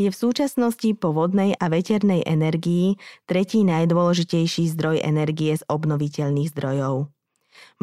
je 0.00 0.08
v 0.08 0.16
súčasnosti 0.16 0.88
po 0.96 1.12
vodnej 1.12 1.52
a 1.60 1.68
veternej 1.68 2.24
energii 2.24 2.96
tretí 3.28 3.60
najdôležitejší 3.68 4.72
zdroj 4.72 5.04
energie 5.04 5.52
z 5.52 5.60
obnoviteľných 5.68 6.48
zdrojov. 6.56 7.12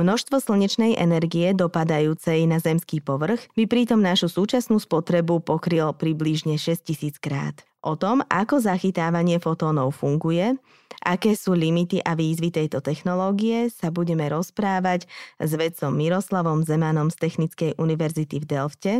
Množstvo 0.02 0.42
slnečnej 0.42 0.98
energie 0.98 1.54
dopadajúcej 1.54 2.50
na 2.50 2.58
zemský 2.58 2.98
povrch 2.98 3.46
by 3.54 3.70
pritom 3.70 4.02
našu 4.02 4.34
súčasnú 4.34 4.82
spotrebu 4.82 5.46
pokryl 5.46 5.94
približne 5.94 6.58
6000 6.58 7.22
krát. 7.22 7.67
O 7.86 7.94
tom, 7.94 8.26
ako 8.26 8.58
zachytávanie 8.58 9.38
fotónov 9.38 10.02
funguje, 10.02 10.58
aké 11.06 11.38
sú 11.38 11.54
limity 11.54 12.02
a 12.02 12.18
výzvy 12.18 12.50
tejto 12.50 12.82
technológie, 12.82 13.70
sa 13.70 13.94
budeme 13.94 14.26
rozprávať 14.26 15.06
s 15.38 15.52
vedcom 15.54 15.94
Miroslavom 15.94 16.66
Zemanom 16.66 17.14
z 17.14 17.18
Technickej 17.22 17.72
univerzity 17.78 18.42
v 18.42 18.46
Delfte, 18.50 18.94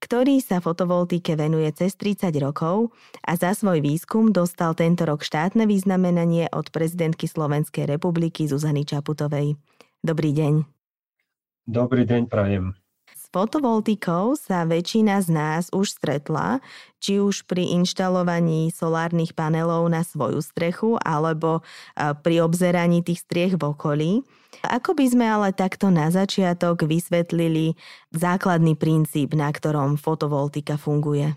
ktorý 0.00 0.40
sa 0.40 0.64
fotovoltike 0.64 1.36
venuje 1.36 1.68
cez 1.76 1.92
30 2.00 2.32
rokov 2.40 2.96
a 3.20 3.36
za 3.36 3.52
svoj 3.52 3.84
výskum 3.84 4.32
dostal 4.32 4.72
tento 4.72 5.04
rok 5.04 5.20
štátne 5.20 5.68
významenanie 5.68 6.48
od 6.56 6.72
prezidentky 6.72 7.28
Slovenskej 7.28 7.84
republiky 7.84 8.48
Zuzany 8.48 8.88
Čaputovej. 8.88 9.60
Dobrý 10.00 10.30
deň. 10.32 10.64
Dobrý 11.66 12.06
deň, 12.06 12.30
prajem. 12.30 12.85
Fotovoltikou 13.36 14.32
sa 14.32 14.64
väčšina 14.64 15.20
z 15.20 15.28
nás 15.28 15.68
už 15.68 16.00
stretla, 16.00 16.64
či 17.04 17.20
už 17.20 17.44
pri 17.44 17.68
inštalovaní 17.76 18.72
solárnych 18.72 19.36
panelov 19.36 19.92
na 19.92 20.00
svoju 20.08 20.40
strechu 20.40 20.96
alebo 21.04 21.60
pri 22.24 22.40
obzeraní 22.40 23.04
tých 23.04 23.28
striech 23.28 23.60
v 23.60 23.76
okolí. 23.76 24.12
Ako 24.64 24.96
by 24.96 25.04
sme 25.04 25.28
ale 25.28 25.52
takto 25.52 25.92
na 25.92 26.08
začiatok 26.08 26.88
vysvetlili 26.88 27.76
základný 28.16 28.72
princíp, 28.72 29.36
na 29.36 29.52
ktorom 29.52 30.00
fotovoltika 30.00 30.80
funguje? 30.80 31.36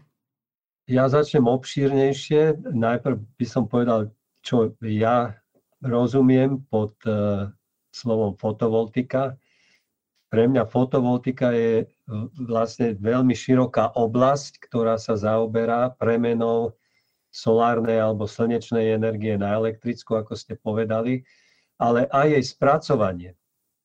Ja 0.87 1.11
začnem 1.11 1.51
obšírnejšie. 1.51 2.63
Najprv 2.79 3.19
by 3.35 3.43
som 3.43 3.67
povedal, 3.67 4.15
čo 4.39 4.71
ja 4.79 5.35
rozumiem 5.83 6.63
pod 6.71 6.95
slovom 7.91 8.39
fotovoltika. 8.39 9.35
Pre 10.29 10.45
mňa 10.45 10.69
fotovoltika 10.69 11.49
je 11.53 11.83
e, 11.83 11.85
vlastne 12.45 12.93
veľmi 12.97 13.33
široká 13.33 13.97
oblasť, 13.97 14.61
ktorá 14.69 15.01
sa 15.01 15.17
zaoberá 15.17 15.89
premenou 15.97 16.77
solárnej 17.33 17.97
alebo 17.97 18.29
slnečnej 18.29 18.93
energie 18.93 19.37
na 19.37 19.57
elektrickú, 19.57 20.17
ako 20.17 20.37
ste 20.37 20.57
povedali, 20.57 21.25
ale 21.81 22.05
aj 22.09 22.37
jej 22.37 22.45
spracovanie. 22.45 23.31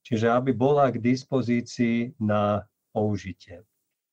Čiže 0.05 0.29
aby 0.29 0.53
bola 0.53 0.93
k 0.93 1.01
dispozícii 1.01 2.21
na 2.21 2.69
použitie. 2.93 3.65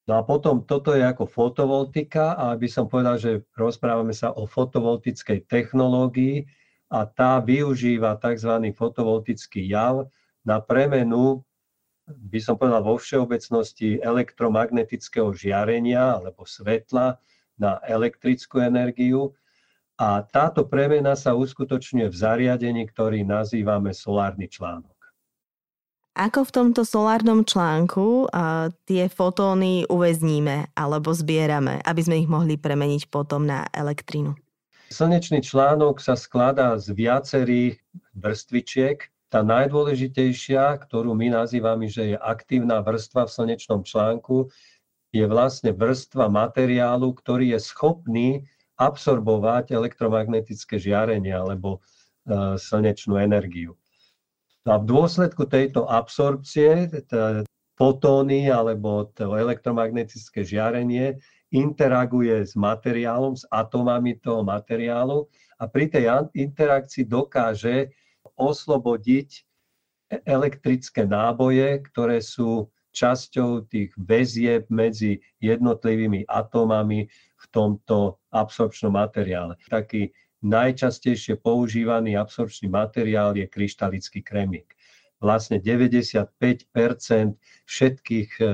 No 0.08 0.20
a 0.20 0.22
potom 0.24 0.64
toto 0.64 0.96
je 0.96 1.04
ako 1.04 1.28
fotovoltika 1.28 2.36
a 2.40 2.56
aby 2.56 2.68
som 2.72 2.88
povedal, 2.88 3.20
že 3.20 3.44
rozprávame 3.56 4.16
sa 4.16 4.32
o 4.32 4.48
fotovoltickej 4.48 5.48
technológii, 5.52 6.48
a 6.92 7.08
tá 7.08 7.40
využíva 7.40 8.20
tzv. 8.20 8.52
fotovoltický 8.76 9.64
jav 9.72 10.12
na 10.44 10.60
premenu, 10.60 11.40
by 12.08 12.40
som 12.42 12.58
povedal 12.58 12.82
vo 12.82 12.98
všeobecnosti, 12.98 14.02
elektromagnetického 14.02 15.32
žiarenia 15.36 16.18
alebo 16.18 16.44
svetla 16.48 17.22
na 17.60 17.78
elektrickú 17.86 18.62
energiu. 18.64 19.36
A 20.02 20.26
táto 20.26 20.66
premena 20.66 21.14
sa 21.14 21.38
uskutočňuje 21.38 22.10
v 22.10 22.16
zariadení, 22.16 22.90
ktorý 22.90 23.22
nazývame 23.22 23.94
solárny 23.94 24.50
článok. 24.50 24.98
Ako 26.18 26.44
v 26.44 26.52
tomto 26.52 26.82
solárnom 26.84 27.48
článku 27.48 28.28
a 28.34 28.68
tie 28.84 29.08
fotóny 29.08 29.88
uväzníme 29.88 30.76
alebo 30.76 31.16
zbierame, 31.16 31.80
aby 31.88 32.02
sme 32.04 32.20
ich 32.20 32.28
mohli 32.28 32.60
premeniť 32.60 33.08
potom 33.08 33.48
na 33.48 33.70
elektrínu? 33.72 34.36
Slnečný 34.92 35.40
článok 35.40 36.04
sa 36.04 36.20
skladá 36.20 36.76
z 36.76 36.92
viacerých 36.92 37.80
vrstvičiek. 38.12 39.08
Tá 39.32 39.48
najdôležitejšia, 39.48 40.76
ktorú 40.84 41.16
my 41.16 41.32
nazývame, 41.32 41.88
že 41.88 42.14
je 42.14 42.18
aktívna 42.20 42.84
vrstva 42.84 43.24
v 43.24 43.32
slnečnom 43.32 43.88
článku, 43.88 44.52
je 45.16 45.24
vlastne 45.24 45.72
vrstva 45.72 46.28
materiálu, 46.28 47.16
ktorý 47.16 47.56
je 47.56 47.60
schopný 47.64 48.30
absorbovať 48.76 49.72
elektromagnetické 49.72 50.76
žiarenie 50.76 51.32
alebo 51.32 51.80
e, 51.80 52.60
slnečnú 52.60 53.16
energiu. 53.24 53.80
A 54.68 54.76
v 54.76 54.84
dôsledku 54.84 55.48
tejto 55.48 55.88
absorpcie 55.88 56.92
fotóny 57.80 58.52
alebo 58.52 59.10
to 59.16 59.32
elektromagnetické 59.34 60.44
žiarenie 60.44 61.18
interaguje 61.56 62.46
s 62.46 62.54
materiálom, 62.60 63.40
s 63.40 63.48
atomami 63.48 64.20
toho 64.20 64.44
materiálu 64.44 65.26
a 65.56 65.66
pri 65.66 65.88
tej 65.88 66.30
interakcii 66.36 67.10
dokáže 67.10 67.96
oslobodiť 68.42 69.30
e-, 69.38 69.44
elektrické 70.26 71.06
náboje, 71.06 71.86
ktoré 71.94 72.18
sú 72.26 72.74
časťou 72.92 73.70
tých 73.72 73.94
väzieb 73.96 74.68
medzi 74.68 75.22
jednotlivými 75.40 76.28
atómami 76.28 77.08
v 77.40 77.46
tomto 77.54 78.20
absorpčnom 78.34 78.98
materiále. 78.98 79.56
Taký 79.70 80.12
najčastejšie 80.44 81.40
používaný 81.40 82.18
absorpčný 82.18 82.68
materiál 82.68 83.38
je 83.38 83.46
kryštalický 83.48 84.26
kremík 84.26 84.76
vlastne 85.22 85.62
95 85.62 86.34
všetkých 87.70 88.30
e, 88.42 88.44
e, 88.44 88.50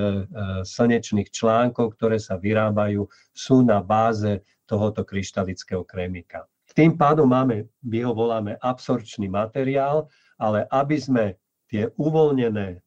slnečných 0.67 1.31
článkov, 1.31 1.95
ktoré 1.95 2.19
sa 2.19 2.35
vyrábajú, 2.35 3.07
sú 3.31 3.63
na 3.63 3.79
báze 3.79 4.43
tohoto 4.67 5.07
kryštalického 5.07 5.87
krémika. 5.87 6.43
Tým 6.77 6.93
pádom 6.93 7.25
máme, 7.25 7.65
my 7.81 8.05
ho 8.05 8.13
voláme 8.13 8.53
absorčný 8.61 9.25
materiál, 9.25 10.05
ale 10.37 10.69
aby 10.69 11.01
sme 11.01 11.25
tie 11.65 11.89
uvoľnené 11.97 12.77
e, 12.77 12.79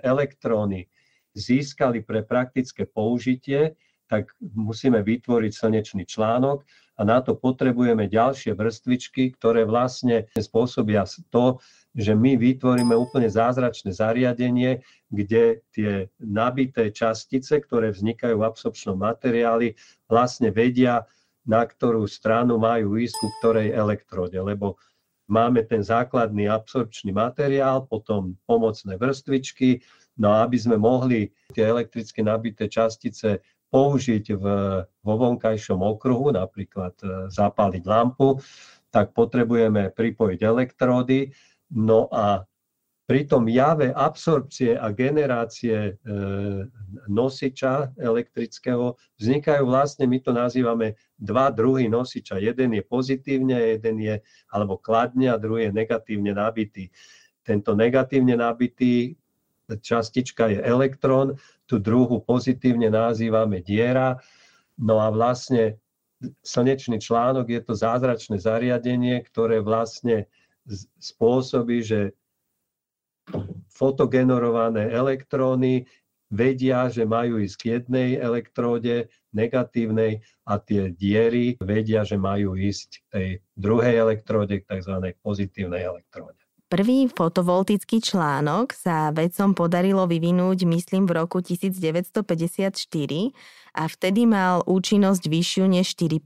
elektróny 0.00 0.88
získali 1.36 2.00
pre 2.00 2.24
praktické 2.24 2.88
použitie, 2.88 3.76
tak 4.08 4.32
musíme 4.40 5.04
vytvoriť 5.04 5.52
slnečný 5.52 6.08
článok 6.08 6.64
a 6.96 7.04
na 7.04 7.20
to 7.20 7.36
potrebujeme 7.36 8.08
ďalšie 8.08 8.56
vrstvičky, 8.56 9.36
ktoré 9.36 9.68
vlastne 9.68 10.24
spôsobia 10.32 11.04
to, 11.28 11.60
že 11.92 12.16
my 12.16 12.40
vytvoríme 12.40 12.96
úplne 12.96 13.28
zázračné 13.28 13.92
zariadenie, 13.92 14.80
kde 15.12 15.60
tie 15.76 16.08
nabité 16.24 16.88
častice, 16.88 17.60
ktoré 17.60 17.92
vznikajú 17.92 18.40
v 18.40 18.48
absorpčnom 18.48 18.96
materiáli, 18.96 19.76
vlastne 20.08 20.48
vedia, 20.48 21.04
na 21.48 21.64
ktorú 21.64 22.04
stranu 22.04 22.60
majú 22.60 23.00
ísť 23.00 23.16
ku 23.16 23.28
ktorej 23.40 23.72
elektróde, 23.72 24.36
lebo 24.40 24.76
máme 25.30 25.62
ten 25.64 25.80
základný 25.80 26.50
absorpčný 26.50 27.14
materiál, 27.14 27.86
potom 27.86 28.36
pomocné 28.44 28.98
vrstvičky, 28.98 29.80
no 30.18 30.34
a 30.34 30.44
aby 30.44 30.58
sme 30.58 30.76
mohli 30.76 31.30
tie 31.54 31.70
elektricky 31.70 32.20
nabité 32.20 32.66
častice 32.66 33.40
použiť 33.70 34.34
v, 34.34 34.44
vo 34.82 35.14
vonkajšom 35.14 35.78
okruhu, 35.78 36.34
napríklad 36.34 36.94
e, 37.00 37.30
zapáliť 37.30 37.84
lampu, 37.86 38.42
tak 38.90 39.14
potrebujeme 39.14 39.94
pripojiť 39.94 40.40
elektródy. 40.42 41.30
No 41.78 42.10
a 42.10 42.42
pri 43.10 43.26
tom 43.26 43.50
jave 43.50 43.90
absorpcie 43.90 44.78
a 44.78 44.94
generácie 44.94 45.74
e, 45.74 45.92
nosiča 47.10 47.90
elektrického 47.98 48.94
vznikajú 49.18 49.66
vlastne, 49.66 50.06
my 50.06 50.22
to 50.22 50.30
nazývame 50.30 50.94
dva 51.18 51.50
druhy 51.50 51.90
nosiča. 51.90 52.38
Jeden 52.38 52.78
je 52.78 52.86
pozitívne, 52.86 53.74
jeden 53.74 53.98
je, 53.98 54.14
alebo 54.54 54.78
kladne 54.78 55.26
a 55.26 55.42
druhý 55.42 55.66
je 55.66 55.74
negatívne 55.74 56.38
nabitý. 56.38 56.86
Tento 57.42 57.74
negatívne 57.74 58.38
nabitý 58.38 59.18
častička 59.66 60.46
je 60.54 60.62
elektrón, 60.62 61.34
tú 61.66 61.82
druhú 61.82 62.22
pozitívne 62.22 62.94
nazývame 62.94 63.58
diera. 63.58 64.22
No 64.78 65.02
a 65.02 65.10
vlastne 65.10 65.82
slnečný 66.46 67.02
článok 67.02 67.50
je 67.50 67.58
to 67.58 67.74
zázračné 67.74 68.38
zariadenie, 68.38 69.18
ktoré 69.26 69.58
vlastne 69.58 70.30
spôsobí, 71.02 71.82
že 71.82 72.14
fotogenerované 73.80 74.92
elektróny 74.92 75.88
vedia, 76.28 76.92
že 76.92 77.08
majú 77.08 77.40
ísť 77.40 77.56
k 77.56 77.64
jednej 77.80 78.08
elektróde 78.20 79.08
negatívnej 79.32 80.20
a 80.44 80.60
tie 80.60 80.92
diery 80.92 81.56
vedia, 81.56 82.04
že 82.04 82.20
majú 82.20 82.54
ísť 82.60 82.88
k 82.92 83.04
tej 83.08 83.28
druhej 83.56 83.94
elektróde, 83.96 84.60
k 84.60 84.68
tzv. 84.68 85.16
pozitívnej 85.24 85.80
elektróde. 85.80 86.39
Prvý 86.70 87.10
fotovoltický 87.10 87.98
článok 87.98 88.70
sa 88.70 89.10
vedcom 89.10 89.58
podarilo 89.58 90.06
vyvinúť, 90.06 90.70
myslím, 90.70 91.02
v 91.02 91.18
roku 91.18 91.42
1954 91.42 92.78
a 93.74 93.82
vtedy 93.90 94.22
mal 94.22 94.62
účinnosť 94.70 95.22
vyššiu 95.26 95.66
než 95.66 95.98
4 95.98 96.22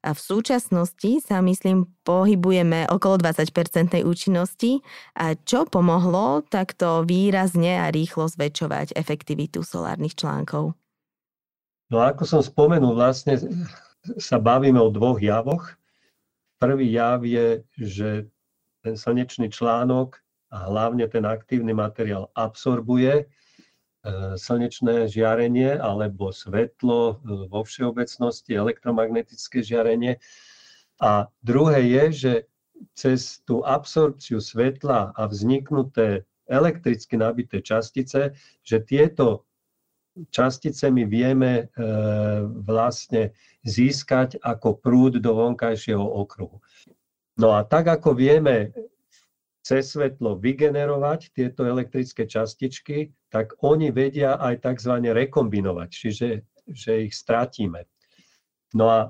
a 0.00 0.16
v 0.16 0.20
súčasnosti 0.20 1.20
sa, 1.20 1.44
myslím, 1.44 1.92
pohybujeme 2.08 2.88
okolo 2.88 3.20
20% 3.20 4.00
účinnosti. 4.00 4.80
A 5.12 5.36
čo 5.36 5.68
pomohlo 5.68 6.40
takto 6.48 7.04
výrazne 7.04 7.84
a 7.84 7.92
rýchlo 7.92 8.32
zväčšovať 8.32 8.96
efektivitu 8.96 9.60
solárnych 9.60 10.16
článkov? 10.16 10.72
No 11.92 12.00
ako 12.00 12.24
som 12.24 12.40
spomenul, 12.40 12.96
vlastne 12.96 13.36
sa 14.16 14.40
bavíme 14.40 14.80
o 14.80 14.88
dvoch 14.88 15.20
javoch. 15.20 15.68
Prvý 16.56 16.96
jav 16.96 17.20
je, 17.28 17.60
že 17.76 18.32
ten 18.82 18.94
slnečný 18.96 19.50
článok 19.50 20.18
a 20.50 20.68
hlavne 20.72 21.04
ten 21.08 21.26
aktívny 21.28 21.76
materiál 21.76 22.32
absorbuje 22.32 23.14
e, 23.20 23.24
slnečné 24.38 25.08
žiarenie 25.08 25.76
alebo 25.76 26.32
svetlo 26.32 27.20
e, 27.20 27.46
vo 27.52 27.60
všeobecnosti, 27.64 28.56
elektromagnetické 28.56 29.60
žiarenie. 29.60 30.16
A 30.98 31.28
druhé 31.44 31.84
je, 31.84 32.04
že 32.12 32.32
cez 32.94 33.42
tú 33.44 33.66
absorpciu 33.66 34.38
svetla 34.38 35.12
a 35.14 35.22
vzniknuté 35.26 36.24
elektricky 36.48 37.18
nabité 37.20 37.60
častice, 37.60 38.32
že 38.64 38.76
tieto 38.80 39.44
častice 40.30 40.90
my 40.90 41.04
vieme 41.06 41.52
e, 41.54 41.64
vlastne 42.66 43.30
získať 43.62 44.40
ako 44.42 44.80
prúd 44.80 45.20
do 45.22 45.30
vonkajšieho 45.34 46.02
okruhu. 46.02 46.58
No 47.38 47.54
a 47.54 47.62
tak 47.62 47.86
ako 47.86 48.18
vieme 48.18 48.74
cez 49.62 49.94
svetlo 49.94 50.34
vygenerovať 50.42 51.30
tieto 51.30 51.62
elektrické 51.62 52.26
častičky, 52.26 53.14
tak 53.30 53.54
oni 53.62 53.94
vedia 53.94 54.34
aj 54.42 54.66
tzv. 54.66 54.98
rekombinovať, 55.06 55.88
čiže 55.88 56.28
že 56.68 57.08
ich 57.08 57.14
stratíme. 57.16 57.86
No 58.76 58.90
a 58.92 59.00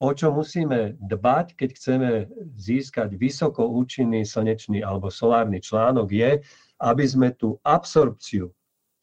o 0.00 0.10
čo 0.16 0.32
musíme 0.32 0.96
dbať, 0.96 1.58
keď 1.58 1.70
chceme 1.76 2.10
získať 2.56 3.18
vysoko 3.20 3.68
účinný 3.68 4.24
slnečný 4.24 4.80
alebo 4.80 5.12
solárny 5.12 5.60
článok, 5.60 6.08
je, 6.08 6.40
aby 6.80 7.04
sme 7.04 7.36
tú 7.36 7.60
absorpciu 7.66 8.48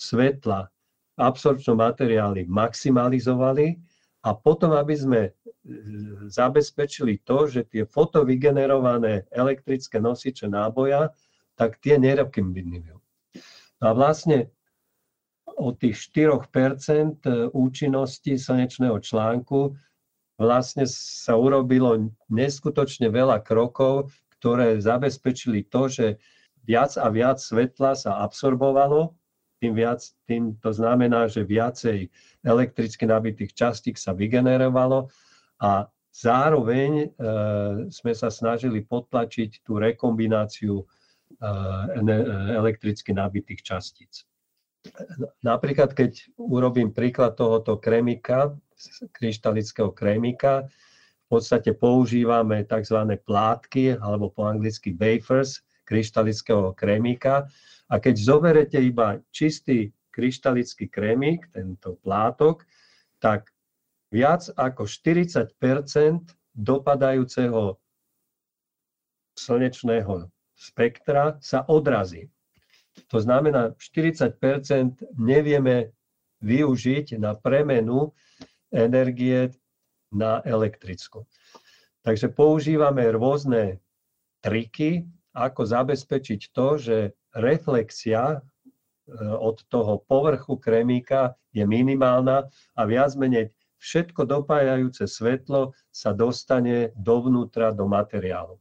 svetla, 0.01 0.65
absorpčné 1.17 1.73
materiály 1.73 2.45
maximalizovali 2.50 3.77
a 4.27 4.35
potom, 4.35 4.75
aby 4.75 4.91
sme 4.91 5.21
zabezpečili 6.27 7.24
to, 7.24 7.47
že 7.47 7.63
tie 7.71 7.88
fotovygenerované 7.88 9.24
elektrické 9.31 10.03
nosiče 10.03 10.51
náboja, 10.51 11.15
tak 11.56 11.79
tie 11.79 11.95
nerekombinujú. 11.95 13.00
A 13.79 13.88
vlastne 13.95 14.51
od 15.57 15.79
tých 15.79 15.97
4% 16.13 17.24
účinnosti 17.56 18.38
slnečného 18.38 19.00
článku 19.00 19.74
vlastne 20.38 20.85
sa 20.85 21.33
urobilo 21.33 22.13
neskutočne 22.29 23.09
veľa 23.09 23.41
krokov, 23.41 24.13
ktoré 24.38 24.77
zabezpečili 24.77 25.65
to, 25.65 25.89
že 25.89 26.06
viac 26.62 26.94
a 27.00 27.09
viac 27.09 27.41
svetla 27.41 27.97
sa 27.97 28.21
absorbovalo, 28.21 29.16
tým, 29.57 29.74
viac, 29.74 30.01
tým 30.30 30.56
to 30.62 30.69
znamená, 30.74 31.25
že 31.27 31.45
viacej 31.45 32.09
elektricky 32.45 33.04
nabitých 33.09 33.54
častík 33.57 33.98
sa 33.98 34.13
vygenerovalo 34.13 35.09
a 35.62 35.89
zároveň 36.13 36.92
e, 37.01 37.07
sme 37.89 38.13
sa 38.13 38.30
snažili 38.30 38.86
potlačiť 38.86 39.65
tú 39.65 39.81
rekombináciu 39.81 40.81
e, 40.81 40.86
elektricky 42.54 43.13
nabitých 43.13 43.62
častíc. 43.62 44.25
Napríklad, 45.44 45.92
keď 45.92 46.38
urobím 46.39 46.95
príklad 46.95 47.36
tohoto 47.36 47.75
kremika, 47.81 48.56
kryštalického 49.12 49.92
kremika, 49.92 50.69
v 51.27 51.27
podstate 51.27 51.75
používame 51.75 52.63
tzv. 52.63 53.19
plátky, 53.19 54.00
alebo 54.00 54.31
po 54.31 54.48
anglicky 54.48 54.95
wafers, 54.95 55.60
kryštalického 55.83 56.71
krémika. 56.71 57.48
A 57.88 58.04
keď 58.04 58.16
zoberete 58.19 58.80
iba 58.84 59.24
čistý 59.31 59.95
kryštalický 60.12 60.92
krémik, 60.92 61.48
tento 61.54 61.95
plátok, 62.04 62.66
tak 63.22 63.54
viac 64.12 64.50
ako 64.57 64.89
40% 64.89 65.54
dopadajúceho 66.57 67.78
slnečného 69.38 70.28
spektra 70.57 71.38
sa 71.39 71.62
odrazí. 71.69 72.28
To 73.13 73.22
znamená, 73.22 73.78
40% 73.78 75.06
nevieme 75.22 75.94
využiť 76.42 77.22
na 77.22 77.38
premenu 77.38 78.18
energie 78.74 79.54
na 80.10 80.42
elektrickú. 80.42 81.30
Takže 82.01 82.34
používame 82.34 83.06
rôzne 83.13 83.78
triky, 84.42 85.06
ako 85.38 85.62
zabezpečiť 85.62 86.42
to, 86.50 86.68
že 86.81 86.98
reflexia 87.38 88.38
e, 88.38 88.39
od 89.38 89.62
toho 89.69 90.01
povrchu 90.04 90.57
kremíka 90.57 91.38
je 91.54 91.63
minimálna 91.63 92.50
a 92.74 92.81
viac 92.89 93.13
menej 93.13 93.54
všetko 93.78 94.25
dopájajúce 94.25 95.06
svetlo 95.06 95.78
sa 95.94 96.12
dostane 96.18 96.92
dovnútra 96.98 97.69
do 97.72 97.86
materiálu. 97.86 98.57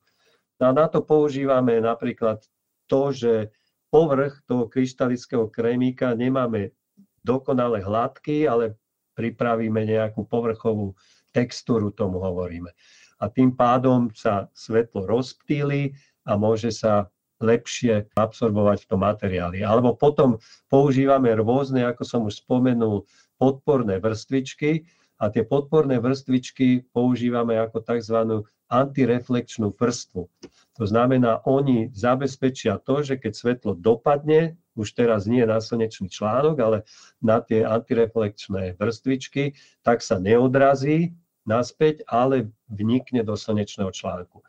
A 0.61 0.73
na 0.73 0.89
to 0.89 1.05
používame 1.05 1.81
napríklad 1.81 2.45
to, 2.89 3.13
že 3.13 3.53
povrch 3.93 4.45
toho 4.49 4.69
kryštalického 4.69 5.49
krémika 5.53 6.13
nemáme 6.17 6.73
dokonale 7.21 7.83
hladký, 7.83 8.49
ale 8.49 8.77
pripravíme 9.17 9.85
nejakú 9.85 10.25
povrchovú 10.29 10.93
textúru, 11.33 11.93
tomu 11.93 12.21
hovoríme. 12.21 12.71
A 13.17 13.33
tým 13.33 13.57
pádom 13.57 14.13
sa 14.13 14.53
svetlo 14.53 15.09
rozptýli 15.09 15.97
a 16.29 16.37
môže 16.37 16.69
sa 16.73 17.09
lepšie 17.43 18.09
absorbovať 18.17 18.85
v 18.85 18.89
tom 18.89 19.01
materiáli. 19.05 19.61
Alebo 19.61 19.93
potom 19.93 20.41
používame 20.73 21.33
rôzne, 21.37 21.85
ako 21.85 22.03
som 22.03 22.21
už 22.25 22.41
spomenul, 22.45 23.05
podporné 23.37 24.01
vrstvičky, 24.01 24.89
a 25.17 25.33
tie 25.33 25.49
podporné 25.49 25.97
vrstvičky 25.97 26.93
používame 26.93 27.57
ako 27.57 27.81
tzv. 27.81 28.45
antireflekčnú 28.69 29.73
vrstvu. 29.73 30.29
To 30.77 30.85
znamená, 30.85 31.41
oni 31.49 31.89
zabezpečia 31.97 32.77
to, 32.85 33.01
že 33.01 33.17
keď 33.17 33.33
svetlo 33.33 33.73
dopadne, 33.73 34.61
už 34.77 34.93
teraz 34.93 35.25
nie 35.25 35.41
na 35.49 35.57
slnečný 35.57 36.13
článok, 36.13 36.57
ale 36.61 36.79
na 37.25 37.41
tie 37.41 37.65
antireflekčné 37.65 38.77
vrstvičky, 38.77 39.57
tak 39.81 40.05
sa 40.05 40.21
neodrazí 40.21 41.17
naspäť, 41.49 42.05
ale 42.05 42.53
vnikne 42.69 43.25
do 43.25 43.39
slnečného 43.39 43.89
článku. 43.89 44.45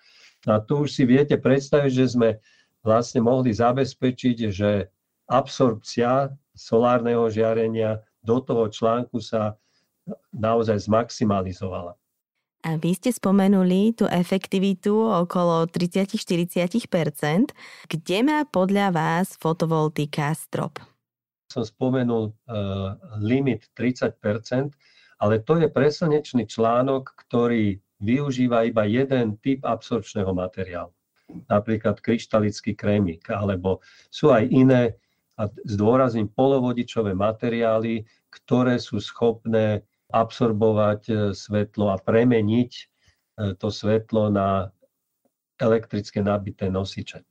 A 0.52 0.60
tu 0.60 0.84
už 0.84 0.92
si 0.92 1.04
viete 1.08 1.40
predstaviť, 1.40 1.92
že 1.94 2.06
sme 2.12 2.30
vlastne 2.86 3.24
mohli 3.24 3.54
zabezpečiť, 3.54 4.38
že 4.54 4.92
absorpcia 5.28 6.32
solárneho 6.56 7.28
žiarenia 7.28 8.02
do 8.24 8.42
toho 8.42 8.68
článku 8.72 9.22
sa 9.22 9.56
naozaj 10.32 10.88
zmaximalizovala. 10.88 11.96
A 12.66 12.76
vy 12.76 12.98
ste 12.98 13.14
spomenuli 13.14 13.94
tú 13.94 14.10
efektivitu 14.10 14.98
okolo 14.98 15.70
30-40%. 15.70 17.54
Kde 17.86 18.18
má 18.26 18.44
podľa 18.50 18.92
vás 18.92 19.38
fotovoltika 19.38 20.34
strop? 20.34 20.82
Som 21.48 21.64
spomenul 21.64 22.34
uh, 22.34 22.98
limit 23.24 23.70
30%, 23.78 24.74
ale 25.22 25.40
to 25.46 25.62
je 25.62 25.70
preslnečný 25.72 26.44
článok, 26.50 27.14
ktorý 27.30 27.80
využíva 28.04 28.68
iba 28.68 28.84
jeden 28.84 29.40
typ 29.40 29.64
absorpčného 29.64 30.34
materiálu. 30.34 30.97
Napríklad 31.52 32.00
kryštalický 32.00 32.76
krémik, 32.76 33.28
alebo 33.28 33.84
sú 34.08 34.32
aj 34.32 34.48
iné, 34.48 34.96
a 35.38 35.46
zdôrazním, 35.70 36.34
polovodičové 36.34 37.14
materiály, 37.14 38.10
ktoré 38.34 38.82
sú 38.82 38.98
schopné 38.98 39.86
absorbovať 40.10 41.02
e, 41.08 41.14
svetlo 41.38 41.94
a 41.94 42.02
premeniť 42.02 42.72
e, 42.74 42.84
to 43.54 43.70
svetlo 43.70 44.34
na 44.34 44.74
elektrické 45.62 46.26
nabité 46.26 46.74
nosiče. 46.74 47.22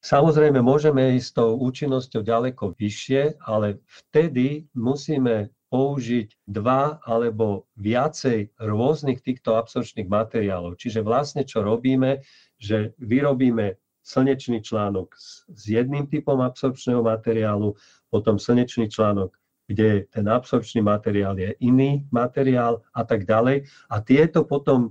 Samozrejme, 0.00 0.62
môžeme 0.62 1.18
ísť 1.18 1.26
s 1.26 1.36
tou 1.36 1.58
účinnosťou 1.60 2.22
ďaleko 2.24 2.72
vyššie, 2.78 3.42
ale 3.44 3.82
vtedy 3.84 4.64
musíme 4.72 5.52
použiť 5.70 6.50
dva 6.50 6.98
alebo 7.06 7.70
viacej 7.78 8.58
rôznych 8.58 9.22
týchto 9.22 9.54
absorčných 9.54 10.10
materiálov. 10.10 10.74
Čiže 10.76 11.06
vlastne 11.06 11.46
čo 11.46 11.62
robíme, 11.62 12.26
že 12.58 12.92
vyrobíme 12.98 13.78
slnečný 14.02 14.66
článok 14.66 15.14
s 15.14 15.62
jedným 15.70 16.10
typom 16.10 16.42
absorpčného 16.42 17.06
materiálu, 17.06 17.78
potom 18.10 18.42
slnečný 18.42 18.90
článok, 18.90 19.30
kde 19.70 20.10
ten 20.10 20.26
absorpčný 20.26 20.82
materiál 20.82 21.38
je 21.38 21.54
iný 21.62 22.02
materiál 22.10 22.82
a 22.90 23.06
tak 23.06 23.22
ďalej. 23.22 23.70
A 23.94 24.02
tieto 24.02 24.42
potom 24.42 24.90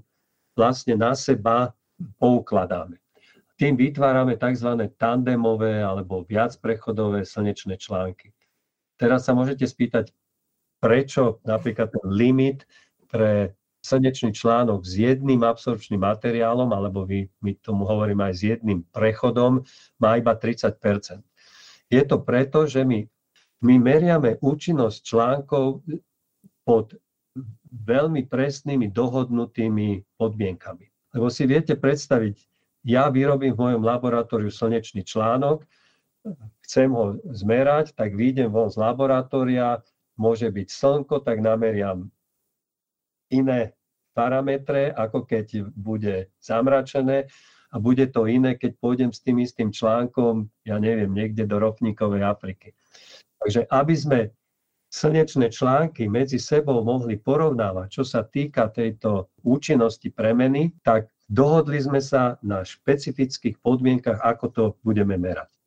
vlastne 0.56 0.96
na 0.96 1.12
seba 1.12 1.76
poukladáme. 2.24 2.96
Tým 3.60 3.76
vytvárame 3.76 4.40
tzv. 4.40 4.88
tandemové 4.96 5.84
alebo 5.84 6.24
viacprechodové 6.24 7.28
slnečné 7.28 7.76
články. 7.76 8.32
Teraz 8.96 9.28
sa 9.28 9.36
môžete 9.36 9.68
spýtať, 9.68 10.16
prečo 10.80 11.44
napríklad 11.44 11.92
ten 11.92 12.08
limit 12.10 12.64
pre 13.12 13.56
slnečný 13.80 14.36
článok 14.36 14.84
s 14.84 15.00
jedným 15.00 15.44
absorpčným 15.44 16.04
materiálom, 16.04 16.68
alebo 16.76 17.08
my, 17.08 17.28
my 17.40 17.52
tomu 17.64 17.88
hovoríme 17.88 18.28
aj 18.28 18.34
s 18.36 18.42
jedným 18.56 18.84
prechodom, 18.92 19.64
má 20.04 20.20
iba 20.20 20.36
30% 20.36 20.76
Je 21.88 22.02
to 22.04 22.20
preto, 22.20 22.68
že 22.68 22.84
my, 22.84 23.08
my 23.64 23.76
meriame 23.80 24.36
účinnosť 24.44 24.98
článkov 25.04 25.84
pod 26.68 26.96
veľmi 27.70 28.28
presnými 28.28 28.92
dohodnutými 28.92 30.20
podmienkami. 30.20 30.86
Lebo 31.16 31.32
si 31.32 31.48
viete 31.48 31.74
predstaviť, 31.80 32.36
ja 32.86 33.08
vyrobím 33.12 33.56
v 33.56 33.62
mojom 33.70 33.84
laboratóriu 33.84 34.52
slnečný 34.52 35.04
článok, 35.04 35.64
chcem 36.68 36.92
ho 36.92 37.18
zmerať, 37.32 37.96
tak 37.96 38.14
výjdem 38.14 38.52
von 38.52 38.68
z 38.68 38.78
laboratória, 38.78 39.82
môže 40.20 40.52
byť 40.52 40.68
slnko, 40.68 41.24
tak 41.24 41.40
nameriam 41.40 42.12
iné 43.32 43.72
parametre, 44.12 44.92
ako 44.92 45.24
keď 45.24 45.72
bude 45.72 46.28
zamračené 46.44 47.32
a 47.72 47.76
bude 47.80 48.04
to 48.12 48.28
iné, 48.28 48.60
keď 48.60 48.76
pôjdem 48.84 49.12
s 49.16 49.24
tým 49.24 49.40
istým 49.40 49.72
článkom, 49.72 50.52
ja 50.68 50.76
neviem, 50.76 51.14
niekde 51.16 51.48
do 51.48 51.56
ropníkovej 51.62 52.28
Afriky. 52.28 52.76
Takže 53.40 53.70
aby 53.72 53.96
sme 53.96 54.20
slnečné 54.90 55.54
články 55.54 56.10
medzi 56.10 56.42
sebou 56.42 56.82
mohli 56.82 57.16
porovnávať, 57.22 57.88
čo 57.94 58.04
sa 58.04 58.26
týka 58.26 58.74
tejto 58.74 59.30
účinnosti 59.46 60.10
premeny, 60.10 60.74
tak 60.82 61.14
dohodli 61.30 61.78
sme 61.78 62.02
sa 62.02 62.42
na 62.42 62.66
špecifických 62.66 63.62
podmienkach, 63.62 64.18
ako 64.26 64.46
to 64.50 64.64
budeme 64.82 65.14
merať. 65.16 65.59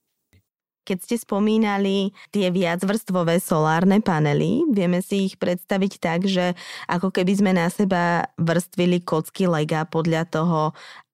Keď 0.82 0.98
ste 0.98 1.16
spomínali 1.18 2.10
tie 2.34 2.50
viacvrstvové 2.50 3.38
solárne 3.38 4.02
panely, 4.02 4.66
vieme 4.66 4.98
si 4.98 5.30
ich 5.30 5.38
predstaviť 5.38 5.92
tak, 6.02 6.26
že 6.26 6.58
ako 6.90 7.14
keby 7.14 7.32
sme 7.38 7.52
na 7.54 7.70
seba 7.70 8.26
vrstvili 8.34 8.98
kocky 9.06 9.46
lega 9.46 9.86
podľa 9.86 10.26
toho, 10.26 10.60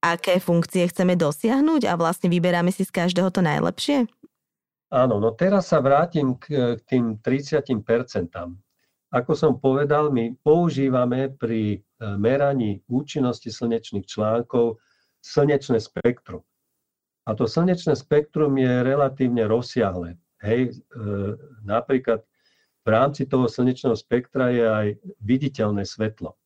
aké 0.00 0.40
funkcie 0.40 0.88
chceme 0.88 1.20
dosiahnuť 1.20 1.84
a 1.84 2.00
vlastne 2.00 2.32
vyberáme 2.32 2.72
si 2.72 2.88
z 2.88 2.96
každého 2.96 3.28
to 3.28 3.44
najlepšie? 3.44 4.08
Áno, 4.88 5.20
no 5.20 5.36
teraz 5.36 5.68
sa 5.68 5.84
vrátim 5.84 6.40
k, 6.40 6.80
tým 6.88 7.20
30%. 7.20 7.68
Ako 9.08 9.32
som 9.36 9.60
povedal, 9.60 10.08
my 10.08 10.36
používame 10.40 11.32
pri 11.32 11.76
e, 11.76 11.78
meraní 12.16 12.80
účinnosti 12.88 13.52
slnečných 13.52 14.04
článkov 14.04 14.80
slnečné 15.20 15.80
spektrum. 15.80 16.44
A 17.28 17.36
to 17.36 17.44
slnečné 17.44 17.92
spektrum 17.92 18.56
je 18.56 18.80
relatívne 18.80 19.44
rozsiahle. 19.44 20.16
Hej, 20.40 20.72
e, 20.72 20.96
napríklad 21.60 22.24
v 22.82 22.88
rámci 22.88 23.28
toho 23.28 23.44
slnečného 23.44 23.92
spektra 23.92 24.48
je 24.48 24.64
aj 24.64 24.88
viditeľné 25.20 25.84
svetlo. 25.84 26.40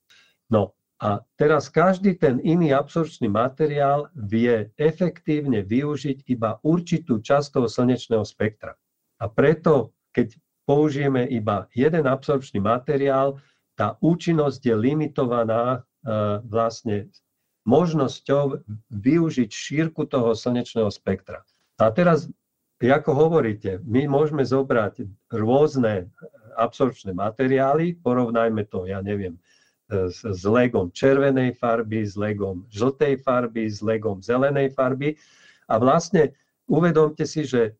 No 0.51 0.75
a 0.99 1.23
teraz 1.39 1.71
každý 1.71 2.19
ten 2.19 2.43
iný 2.43 2.75
absorpčný 2.75 3.31
materiál 3.31 4.11
vie 4.15 4.75
efektívne 4.75 5.62
využiť 5.62 6.27
iba 6.27 6.59
určitú 6.67 7.23
časť 7.23 7.59
toho 7.59 7.71
slnečného 7.71 8.27
spektra. 8.27 8.75
A 9.23 9.31
preto, 9.31 9.95
keď 10.11 10.35
použijeme 10.67 11.31
iba 11.31 11.71
jeden 11.79 12.11
absorpčný 12.11 12.59
materiál, 12.59 13.39
tá 13.79 13.95
účinnosť 14.03 14.67
je 14.67 14.75
limitovaná 14.75 15.62
e, 15.75 15.81
vlastne 16.43 17.07
možnosťou 17.64 18.62
využiť 18.90 19.50
šírku 19.50 20.07
toho 20.07 20.35
slnečného 20.35 20.90
spektra. 20.90 21.47
A 21.78 21.90
teraz, 21.95 22.26
ako 22.83 23.11
hovoríte, 23.14 23.78
my 23.87 24.11
môžeme 24.11 24.42
zobrať 24.42 25.07
rôzne 25.31 26.11
absorpčné 26.59 27.16
materiály, 27.16 27.97
porovnajme 28.02 28.66
to, 28.69 28.85
ja 28.90 29.00
neviem, 29.00 29.38
s, 29.88 30.25
s 30.25 30.42
legom 30.49 30.88
červenej 30.92 31.57
farby, 31.57 32.04
s 32.04 32.16
legom 32.16 32.64
žltej 32.73 33.21
farby, 33.21 33.69
s 33.69 33.85
legom 33.85 34.21
zelenej 34.25 34.73
farby 34.73 35.16
a 35.69 35.76
vlastne 35.76 36.33
uvedomte 36.69 37.25
si, 37.28 37.45
že 37.45 37.76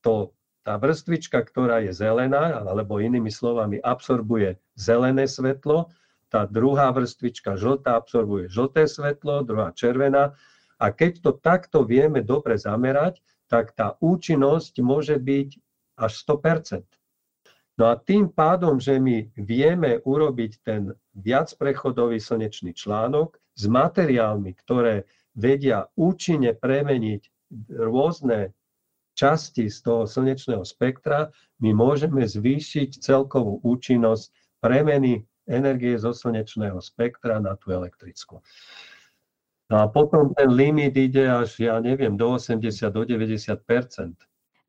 to, 0.00 0.32
tá 0.64 0.76
vrstvička, 0.76 1.40
ktorá 1.44 1.80
je 1.84 1.92
zelená, 1.92 2.60
alebo 2.64 3.00
inými 3.00 3.32
slovami 3.32 3.80
absorbuje 3.80 4.56
zelené 4.76 5.24
svetlo, 5.28 5.88
tá 6.30 6.46
druhá 6.46 6.94
vrstvička 6.94 7.58
žltá 7.58 7.98
absorbuje 7.98 8.46
žlté 8.46 8.86
svetlo, 8.86 9.42
druhá 9.42 9.74
červená. 9.74 10.38
A 10.78 10.94
keď 10.94 11.12
to 11.20 11.30
takto 11.36 11.82
vieme 11.84 12.22
dobre 12.22 12.54
zamerať, 12.56 13.20
tak 13.50 13.74
tá 13.74 13.98
účinnosť 13.98 14.78
môže 14.80 15.18
byť 15.18 15.58
až 15.98 16.12
100%. 16.24 16.86
No 17.76 17.90
a 17.90 17.98
tým 17.98 18.30
pádom, 18.30 18.78
že 18.78 19.00
my 19.02 19.28
vieme 19.34 19.98
urobiť 20.06 20.52
ten 20.62 20.94
viacprechodový 21.16 22.22
slnečný 22.22 22.76
článok 22.76 23.40
s 23.56 23.66
materiálmi, 23.66 24.54
ktoré 24.54 25.08
vedia 25.34 25.88
účinne 25.96 26.54
premeniť 26.54 27.22
rôzne 27.74 28.54
časti 29.18 29.66
z 29.68 29.78
toho 29.82 30.04
slnečného 30.06 30.62
spektra, 30.62 31.32
my 31.60 31.74
môžeme 31.74 32.24
zvýšiť 32.24 33.02
celkovú 33.02 33.60
účinnosť 33.66 34.32
premeny 34.60 35.24
energie 35.50 35.98
zo 35.98 36.14
slnečného 36.14 36.78
spektra 36.78 37.42
na 37.42 37.58
tú 37.58 37.74
elektrickú. 37.74 38.38
No 39.70 39.76
a 39.82 39.86
potom 39.86 40.34
ten 40.34 40.50
limit 40.50 40.94
ide 40.98 41.26
až, 41.26 41.58
ja 41.62 41.78
neviem, 41.78 42.14
do 42.14 42.38
80, 42.38 42.70
do 42.90 43.02
90 43.02 43.58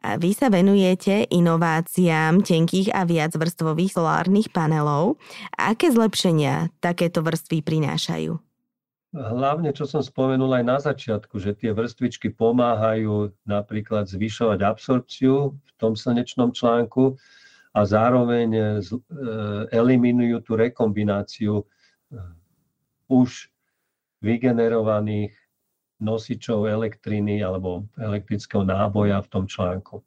a 0.02 0.18
vy 0.18 0.34
sa 0.34 0.50
venujete 0.50 1.30
inováciám 1.30 2.42
tenkých 2.42 2.90
a 2.90 3.06
viacvrstvových 3.06 3.94
solárnych 3.94 4.50
panelov. 4.50 5.22
Aké 5.54 5.94
zlepšenia 5.94 6.74
takéto 6.82 7.22
vrstvy 7.22 7.62
prinášajú? 7.62 8.34
Hlavne, 9.12 9.70
čo 9.76 9.86
som 9.86 10.02
spomenul 10.02 10.50
aj 10.58 10.64
na 10.66 10.78
začiatku, 10.82 11.38
že 11.38 11.54
tie 11.54 11.76
vrstvičky 11.76 12.34
pomáhajú 12.34 13.30
napríklad 13.46 14.10
zvyšovať 14.10 14.60
absorpciu 14.66 15.54
v 15.54 15.72
tom 15.78 15.94
slnečnom 15.94 16.50
článku, 16.50 17.20
a 17.72 17.80
zároveň 17.88 18.50
e, 18.52 18.62
e, 18.62 18.66
eliminujú 19.72 20.44
tú 20.44 20.60
rekombináciu 20.60 21.64
e, 21.64 21.66
už 23.08 23.48
vygenerovaných 24.20 25.32
nosičov 26.04 26.68
elektriny 26.68 27.40
alebo 27.40 27.88
elektrického 27.96 28.68
náboja 28.68 29.24
v 29.24 29.32
tom 29.32 29.46
článku. 29.48 30.04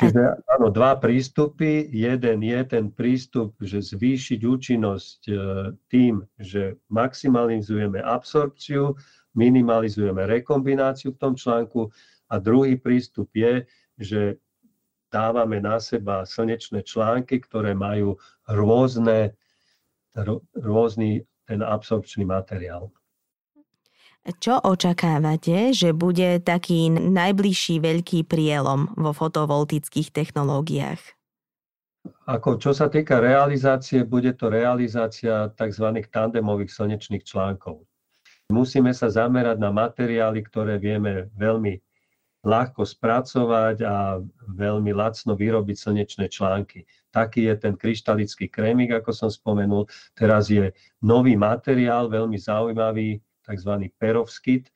Čiže 0.00 0.42
áno, 0.48 0.72
dva 0.72 0.96
prístupy. 0.96 1.86
Jeden 1.92 2.40
je 2.40 2.60
ten 2.64 2.88
prístup, 2.88 3.52
že 3.60 3.84
zvýšiť 3.84 4.40
účinnosť 4.40 5.20
tým, 5.92 6.24
že 6.40 6.80
maximalizujeme 6.88 8.00
absorpciu, 8.00 8.96
minimalizujeme 9.36 10.24
rekombináciu 10.24 11.12
v 11.12 11.20
tom 11.20 11.34
článku 11.36 11.92
a 12.32 12.34
druhý 12.40 12.80
prístup 12.80 13.28
je, 13.34 13.66
že 14.00 14.40
dávame 15.10 15.58
na 15.58 15.82
seba 15.82 16.22
slnečné 16.24 16.86
články, 16.86 17.42
ktoré 17.42 17.74
majú 17.74 18.16
rôzne, 18.46 19.34
rôzny 20.54 21.26
ten 21.44 21.60
absorpčný 21.60 22.22
materiál. 22.22 22.94
Čo 24.20 24.60
očakávate, 24.62 25.72
že 25.72 25.96
bude 25.96 26.38
taký 26.44 26.92
najbližší 26.92 27.80
veľký 27.80 28.28
prielom 28.28 28.92
vo 28.94 29.10
fotovoltických 29.16 30.12
technológiách? 30.12 31.00
Ako, 32.28 32.60
čo 32.60 32.70
sa 32.70 32.92
týka 32.92 33.18
realizácie, 33.18 34.04
bude 34.04 34.32
to 34.36 34.52
realizácia 34.52 35.50
tzv. 35.56 35.86
tandemových 36.08 36.70
slnečných 36.72 37.24
článkov. 37.24 37.84
Musíme 38.52 38.92
sa 38.92 39.08
zamerať 39.08 39.56
na 39.56 39.72
materiály, 39.72 40.44
ktoré 40.46 40.76
vieme 40.76 41.32
veľmi 41.34 41.80
ľahko 42.40 42.88
spracovať 42.88 43.76
a 43.84 44.20
veľmi 44.48 44.96
lacno 44.96 45.36
vyrobiť 45.36 45.76
slnečné 45.76 46.26
články. 46.32 46.88
Taký 47.12 47.52
je 47.52 47.54
ten 47.58 47.74
kryštalický 47.76 48.48
krémik, 48.48 48.96
ako 48.96 49.12
som 49.12 49.28
spomenul. 49.28 49.84
Teraz 50.16 50.48
je 50.48 50.72
nový 51.04 51.36
materiál, 51.36 52.08
veľmi 52.08 52.40
zaujímavý, 52.40 53.20
tzv. 53.44 53.72
perovskit. 54.00 54.72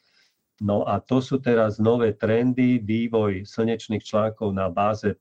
No 0.60 0.84
a 0.86 1.00
to 1.00 1.18
sú 1.18 1.40
teraz 1.40 1.80
nové 1.80 2.14
trendy, 2.14 2.78
vývoj 2.78 3.48
slnečných 3.48 4.04
článkov 4.04 4.54
na 4.54 4.70
báze 4.70 5.16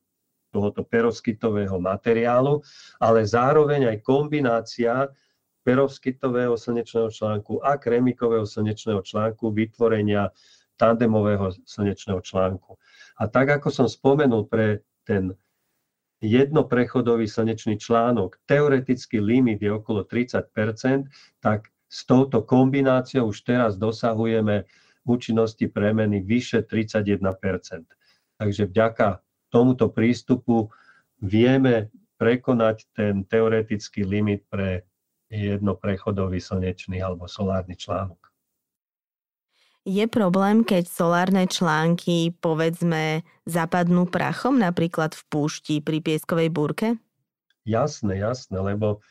tohoto 0.53 0.85
perovskitového 0.85 1.81
materiálu, 1.81 2.61
ale 3.01 3.25
zároveň 3.25 3.89
aj 3.89 3.97
kombinácia 4.05 5.09
perovskitového 5.65 6.53
slnečného 6.53 7.09
článku 7.09 7.63
a 7.65 7.79
kremikového 7.79 8.45
slnečného 8.45 9.01
článku 9.01 9.49
vytvorenia 9.49 10.29
tandemového 10.77 11.53
slnečného 11.65 12.21
článku. 12.21 12.77
A 13.21 13.29
tak, 13.29 13.49
ako 13.61 13.69
som 13.69 13.87
spomenul, 13.87 14.49
pre 14.49 14.81
ten 15.05 15.37
jednoprechodový 16.23 17.27
slnečný 17.27 17.77
článok, 17.77 18.39
teoretický 18.47 19.19
limit 19.19 19.59
je 19.59 19.69
okolo 19.69 20.07
30% 20.07 20.49
tak 21.43 21.67
s 21.91 22.09
touto 22.09 22.41
kombináciou 22.41 23.29
už 23.29 23.43
teraz 23.45 23.77
dosahujeme 23.77 24.65
účinnosti 25.03 25.67
premeny 25.67 26.23
vyše 26.23 26.63
31% 26.65 27.21
Takže 28.39 28.63
vďaka 28.65 29.21
tomuto 29.53 29.93
prístupu 29.93 30.73
vieme 31.21 31.93
prekonať 32.17 32.89
ten 32.95 33.21
teoretický 33.27 34.01
limit 34.07 34.47
pre 34.49 34.87
jednoprechodový 35.29 36.41
slnečný 36.41 37.01
alebo 37.01 37.29
solárny 37.29 37.77
článok. 37.77 38.32
Je 39.83 40.07
problém, 40.07 40.63
keď 40.63 40.87
solárne 40.87 41.43
články, 41.43 42.31
povedzme, 42.39 43.27
zapadnú 43.43 44.07
prachom, 44.07 44.55
napríklad 44.55 45.11
v 45.11 45.23
púšti 45.27 45.75
pri 45.83 45.99
pieskovej 45.99 46.47
búrke? 46.47 46.95
Jasné, 47.67 48.23
jasné, 48.23 48.63
lebo 48.63 49.03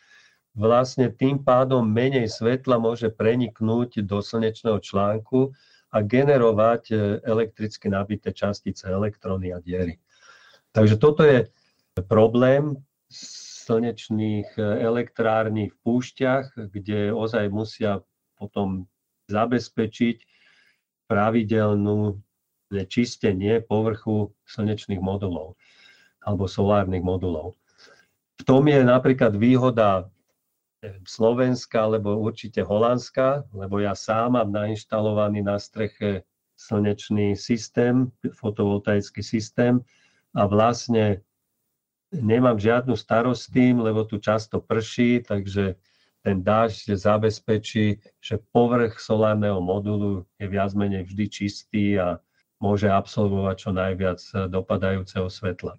vlastne 0.57 1.12
tým 1.12 1.45
pádom 1.45 1.85
menej 1.85 2.33
svetla 2.33 2.81
môže 2.81 3.12
preniknúť 3.12 4.00
do 4.00 4.25
slnečného 4.25 4.81
článku 4.81 5.52
a 5.93 6.00
generovať 6.00 6.83
e, 6.88 6.95
elektricky 7.21 7.93
nabité 7.93 8.33
častice, 8.33 8.88
elektróny 8.88 9.52
a 9.52 9.61
diery. 9.61 10.00
Takže 10.73 10.97
toto 10.97 11.21
je 11.21 11.52
problém 12.09 12.81
slnečných 13.12 14.49
e, 14.57 14.61
elektrární 14.88 15.69
v 15.69 15.76
púšťach, 15.85 16.57
kde 16.73 17.12
ozaj 17.12 17.52
musia 17.52 18.00
potom 18.41 18.88
zabezpečiť 19.29 20.33
pravidelnú 21.12 22.16
čistenie 22.88 23.61
povrchu 23.61 24.33
slnečných 24.49 25.04
modulov 25.04 25.61
alebo 26.25 26.49
solárnych 26.49 27.04
modulov. 27.04 27.52
V 28.40 28.42
tom 28.49 28.64
je 28.64 28.81
napríklad 28.81 29.37
výhoda 29.37 30.09
Slovenska 31.04 31.85
alebo 31.85 32.16
určite 32.16 32.64
Holandska, 32.64 33.45
lebo 33.52 33.78
ja 33.78 33.92
sám 33.92 34.40
mám 34.40 34.49
nainštalovaný 34.50 35.45
na 35.45 35.61
streche 35.61 36.25
slnečný 36.57 37.37
systém, 37.37 38.09
fotovoltaický 38.40 39.21
systém 39.21 39.85
a 40.33 40.49
vlastne 40.49 41.21
nemám 42.11 42.57
žiadnu 42.57 42.97
starosť 42.97 43.42
tým, 43.52 43.85
lebo 43.85 44.09
tu 44.09 44.16
často 44.16 44.59
prší, 44.59 45.23
takže 45.23 45.76
ten 46.23 46.41
dážď 46.41 46.95
zabezpečí, 46.95 47.99
že 48.23 48.38
povrch 48.55 49.02
solárneho 49.02 49.59
modulu 49.59 50.23
je 50.38 50.47
viac 50.47 50.71
menej 50.73 51.11
vždy 51.11 51.25
čistý 51.26 51.99
a 51.99 52.23
môže 52.62 52.87
absolvovať 52.87 53.57
čo 53.59 53.71
najviac 53.75 54.21
dopadajúceho 54.47 55.26
svetla. 55.26 55.75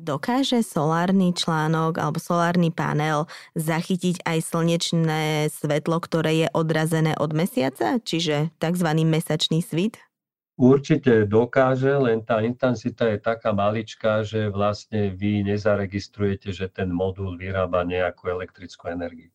Dokáže 0.00 0.64
solárny 0.64 1.36
článok 1.36 2.00
alebo 2.00 2.16
solárny 2.16 2.72
panel 2.72 3.28
zachytiť 3.52 4.24
aj 4.24 4.38
slnečné 4.48 5.52
svetlo, 5.52 6.00
ktoré 6.00 6.46
je 6.46 6.48
odrazené 6.56 7.12
od 7.20 7.36
mesiaca, 7.36 8.00
čiže 8.00 8.48
tzv. 8.56 8.88
mesačný 9.04 9.60
svit? 9.60 10.00
Určite 10.56 11.28
dokáže, 11.28 11.92
len 12.00 12.24
tá 12.24 12.40
intenzita 12.40 13.12
je 13.12 13.20
taká 13.20 13.52
maličká, 13.52 14.24
že 14.24 14.48
vlastne 14.48 15.12
vy 15.12 15.44
nezaregistrujete, 15.44 16.52
že 16.52 16.68
ten 16.72 16.88
modul 16.92 17.36
vyrába 17.36 17.84
nejakú 17.84 18.28
elektrickú 18.28 18.88
energiu. 18.88 19.28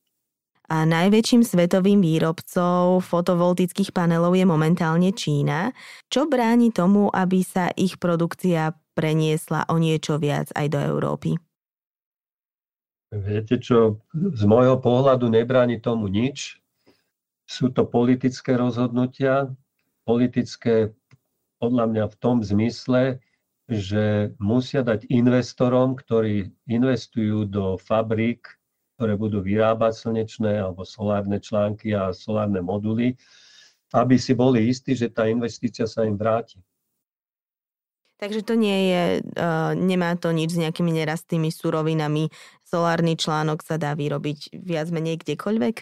A 0.66 0.82
najväčším 0.82 1.46
svetovým 1.46 2.02
výrobcom 2.02 2.98
fotovoltických 2.98 3.94
panelov 3.94 4.34
je 4.34 4.46
momentálne 4.50 5.14
Čína. 5.14 5.70
Čo 6.10 6.26
bráni 6.26 6.74
tomu, 6.74 7.14
aby 7.14 7.46
sa 7.46 7.70
ich 7.78 8.02
produkcia 8.02 8.74
preniesla 8.98 9.70
o 9.70 9.78
niečo 9.78 10.18
viac 10.18 10.50
aj 10.58 10.68
do 10.74 10.80
Európy? 10.82 11.38
Viete 13.14 13.62
čo, 13.62 14.02
z 14.12 14.44
môjho 14.50 14.82
pohľadu 14.82 15.30
nebráni 15.30 15.78
tomu 15.78 16.10
nič. 16.10 16.58
Sú 17.46 17.70
to 17.70 17.86
politické 17.86 18.58
rozhodnutia, 18.58 19.54
politické 20.02 20.98
podľa 21.62 21.86
mňa 21.94 22.06
v 22.10 22.16
tom 22.18 22.42
zmysle, 22.42 23.22
že 23.70 24.34
musia 24.42 24.82
dať 24.82 25.10
investorom, 25.14 25.94
ktorí 25.94 26.50
investujú 26.70 27.46
do 27.46 27.78
fabrík 27.78 28.46
ktoré 28.96 29.20
budú 29.20 29.44
vyrábať 29.44 30.08
slnečné 30.08 30.64
alebo 30.64 30.88
solárne 30.88 31.38
články 31.44 31.92
a 31.92 32.16
solárne 32.16 32.64
moduly, 32.64 33.20
aby 33.92 34.16
si 34.16 34.32
boli 34.32 34.72
istí, 34.72 34.96
že 34.96 35.12
tá 35.12 35.28
investícia 35.28 35.84
sa 35.86 36.08
im 36.08 36.16
vráti. 36.16 36.60
Takže 38.16 38.48
to 38.48 38.56
nie 38.56 38.96
je, 38.96 39.04
uh, 39.36 39.76
nemá 39.76 40.16
to 40.16 40.32
nič 40.32 40.56
s 40.56 40.62
nejakými 40.64 40.96
nerastými 41.04 41.52
surovinami. 41.52 42.32
Solárny 42.64 43.20
článok 43.20 43.60
sa 43.60 43.76
dá 43.76 43.92
vyrobiť 43.92 44.56
viac 44.56 44.88
menej 44.88 45.20
kdekoľvek? 45.20 45.76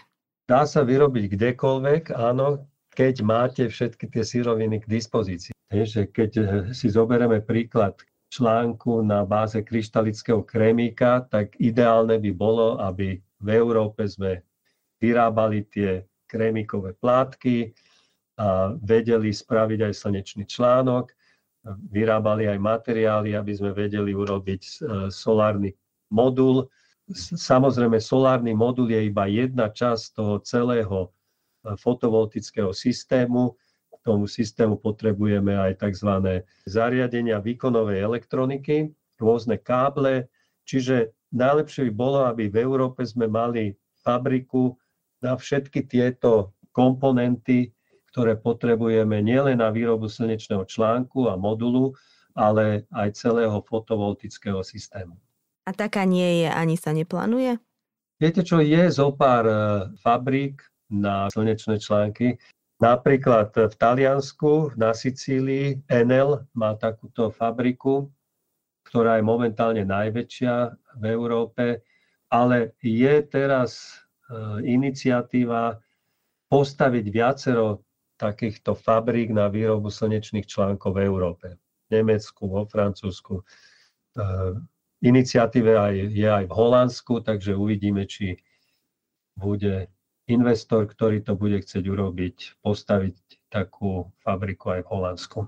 Dá 0.49 0.65
sa 0.65 0.81
vyrobiť 0.81 1.29
kdekoľvek, 1.37 2.17
áno, 2.17 2.65
keď 2.97 3.15
máte 3.21 3.63
všetky 3.69 4.09
tie 4.09 4.25
suroviny 4.25 4.81
k 4.81 4.89
dispozícii. 4.89 5.53
že 5.73 6.09
keď 6.09 6.31
eh, 6.37 6.45
si 6.73 6.89
zoberieme 6.89 7.41
príklad 7.41 7.97
článku 8.33 9.05
na 9.05 9.21
báze 9.21 9.61
kryštalického 9.61 10.41
krémika, 10.41 11.21
tak 11.29 11.53
ideálne 11.61 12.17
by 12.17 12.31
bolo, 12.33 12.81
aby 12.81 13.21
v 13.37 13.47
Európe 13.53 14.09
sme 14.09 14.41
vyrábali 14.97 15.69
tie 15.69 16.01
krémikové 16.25 16.97
plátky 16.97 17.69
a 18.41 18.73
vedeli 18.81 19.29
spraviť 19.29 19.79
aj 19.85 19.93
slnečný 19.93 20.43
článok, 20.49 21.13
vyrábali 21.93 22.49
aj 22.49 22.57
materiály, 22.57 23.37
aby 23.37 23.53
sme 23.53 23.71
vedeli 23.71 24.17
urobiť 24.17 24.61
e, 24.65 24.71
solárny 25.13 25.71
modul. 26.09 26.65
Samozrejme, 27.37 28.01
solárny 28.01 28.57
modul 28.57 28.89
je 28.89 29.05
iba 29.05 29.29
jedna 29.29 29.69
časť 29.69 30.17
toho 30.17 30.35
celého 30.41 30.99
e, 31.05 31.09
fotovoltického 31.77 32.73
systému, 32.73 33.53
tomu 34.03 34.27
systému 34.27 34.77
potrebujeme 34.77 35.55
aj 35.55 35.79
tzv. 35.79 36.43
zariadenia 36.67 37.39
výkonovej 37.39 38.03
elektroniky, 38.03 38.91
rôzne 39.17 39.55
káble, 39.57 40.27
čiže 40.67 41.15
najlepšie 41.31 41.89
by 41.89 41.93
bolo, 41.95 42.19
aby 42.27 42.51
v 42.51 42.59
Európe 42.59 43.07
sme 43.07 43.31
mali 43.31 43.73
fabriku 44.03 44.75
na 45.23 45.39
všetky 45.39 45.87
tieto 45.87 46.51
komponenty, 46.75 47.71
ktoré 48.11 48.35
potrebujeme 48.37 49.23
nielen 49.23 49.63
na 49.63 49.71
výrobu 49.71 50.11
slnečného 50.11 50.67
článku 50.67 51.31
a 51.31 51.39
modulu, 51.39 51.95
ale 52.35 52.85
aj 52.91 53.15
celého 53.17 53.63
fotovoltického 53.63 54.61
systému. 54.61 55.15
A 55.63 55.71
taká 55.71 56.03
nie 56.03 56.43
je, 56.43 56.49
ani 56.51 56.75
sa 56.75 56.91
neplánuje? 56.91 57.55
Viete 58.19 58.43
čo, 58.43 58.59
je 58.59 58.83
zo 58.91 59.15
pár 59.15 59.45
eh, 59.47 59.59
fabrík 60.03 60.59
na 60.91 61.31
slnečné 61.31 61.79
články, 61.79 62.37
Napríklad 62.83 63.55
v 63.55 63.75
Taliansku, 63.79 64.75
na 64.75 64.91
Sicílii, 64.91 65.87
Enel 65.87 66.43
má 66.51 66.75
takúto 66.75 67.31
fabriku, 67.31 68.11
ktorá 68.83 69.15
je 69.15 69.23
momentálne 69.23 69.87
najväčšia 69.87 70.55
v 70.99 71.03
Európe, 71.07 71.79
ale 72.27 72.75
je 72.83 73.23
teraz 73.23 73.79
e, 73.79 74.67
iniciatíva 74.67 75.79
postaviť 76.51 77.05
viacero 77.07 77.87
takýchto 78.19 78.75
fabrík 78.75 79.31
na 79.31 79.47
výrobu 79.47 79.87
slnečných 79.87 80.43
článkov 80.43 80.99
v 80.99 81.07
Európe. 81.07 81.47
V 81.87 82.03
Nemecku, 82.03 82.51
vo 82.51 82.67
Francúzsku. 82.67 83.39
E, 83.39 83.43
iniciatíva 85.07 85.95
je 85.95 86.27
aj 86.27 86.51
v 86.51 86.53
Holandsku, 86.53 87.23
takže 87.23 87.55
uvidíme, 87.55 88.03
či 88.11 88.35
bude 89.39 89.87
investor, 90.27 90.87
ktorý 90.87 91.23
to 91.23 91.35
bude 91.35 91.59
chcieť 91.63 91.83
urobiť, 91.83 92.63
postaviť 92.63 93.15
takú 93.51 94.09
fabriku 94.23 94.79
aj 94.79 94.81
v 94.83 94.89
Holandsku. 94.89 95.39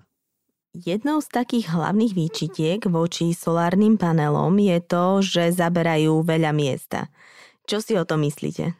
Jednou 0.75 1.23
z 1.23 1.31
takých 1.31 1.71
hlavných 1.71 2.13
výčitiek 2.13 2.83
voči 2.91 3.31
solárnym 3.31 3.95
panelom 3.95 4.59
je 4.59 4.83
to, 4.83 5.23
že 5.23 5.55
zaberajú 5.55 6.19
veľa 6.19 6.51
miesta. 6.51 7.07
Čo 7.63 7.79
si 7.79 7.95
o 7.95 8.03
to 8.03 8.19
myslíte? 8.19 8.75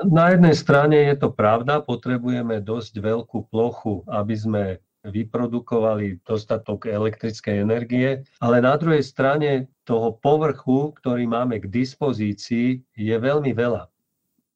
Na 0.00 0.32
jednej 0.32 0.56
strane 0.56 0.96
je 1.08 1.16
to 1.16 1.32
pravda, 1.32 1.80
potrebujeme 1.80 2.60
dosť 2.60 3.00
veľkú 3.00 3.48
plochu, 3.48 4.04
aby 4.08 4.32
sme 4.36 4.64
vyprodukovali 5.04 6.20
dostatok 6.24 6.88
elektrickej 6.88 7.64
energie, 7.64 8.20
ale 8.40 8.60
na 8.60 8.76
druhej 8.76 9.00
strane 9.00 9.72
toho 9.88 10.16
povrchu, 10.20 10.92
ktorý 11.00 11.24
máme 11.24 11.64
k 11.64 11.68
dispozícii, 11.68 12.80
je 12.92 13.16
veľmi 13.16 13.56
veľa 13.56 13.88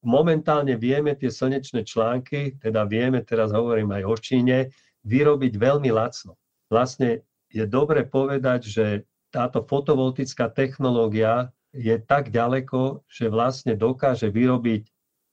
momentálne 0.05 0.77
vieme 0.77 1.17
tie 1.17 1.33
slnečné 1.33 1.83
články, 1.83 2.61
teda 2.61 2.85
vieme, 2.85 3.25
teraz 3.25 3.51
hovorím 3.51 3.97
aj 3.97 4.03
o 4.05 4.17
Číne, 4.21 4.59
vyrobiť 5.05 5.57
veľmi 5.57 5.91
lacno. 5.91 6.37
Vlastne 6.69 7.25
je 7.53 7.65
dobre 7.65 8.05
povedať, 8.05 8.61
že 8.69 8.87
táto 9.33 9.67
fotovoltická 9.67 10.53
technológia 10.53 11.51
je 11.75 11.99
tak 11.99 12.31
ďaleko, 12.31 13.03
že 13.11 13.27
vlastne 13.27 13.75
dokáže 13.75 14.31
vyrobiť 14.31 14.87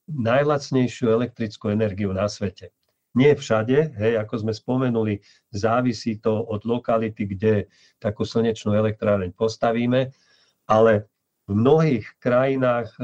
najlacnejšiu 0.09 1.05
elektrickú 1.13 1.69
energiu 1.69 2.09
na 2.11 2.25
svete. 2.25 2.73
Nie 3.11 3.35
všade, 3.35 3.99
hej, 3.99 4.13
ako 4.23 4.47
sme 4.47 4.53
spomenuli, 4.55 5.19
závisí 5.51 6.17
to 6.23 6.31
od 6.31 6.63
lokality, 6.63 7.27
kde 7.27 7.67
takú 7.99 8.23
slnečnú 8.23 8.71
elektráreň 8.71 9.35
postavíme, 9.35 10.15
ale 10.63 11.10
v 11.51 11.55
mnohých 11.59 12.07
krajinách 12.23 12.95
e, 12.95 13.03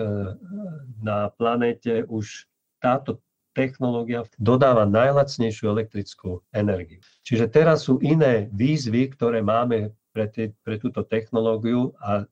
na 1.04 1.28
planéte 1.36 2.08
už 2.08 2.48
táto 2.80 3.20
technológia 3.52 4.24
dodáva 4.40 4.88
najlacnejšiu 4.88 5.68
elektrickú 5.74 6.40
energiu. 6.56 7.04
Čiže 7.28 7.52
teraz 7.52 7.90
sú 7.90 8.00
iné 8.00 8.48
výzvy, 8.56 9.12
ktoré 9.18 9.44
máme 9.44 9.92
pre, 10.16 10.32
te, 10.32 10.56
pre 10.64 10.80
túto 10.80 11.04
technológiu 11.04 11.92
a 12.00 12.24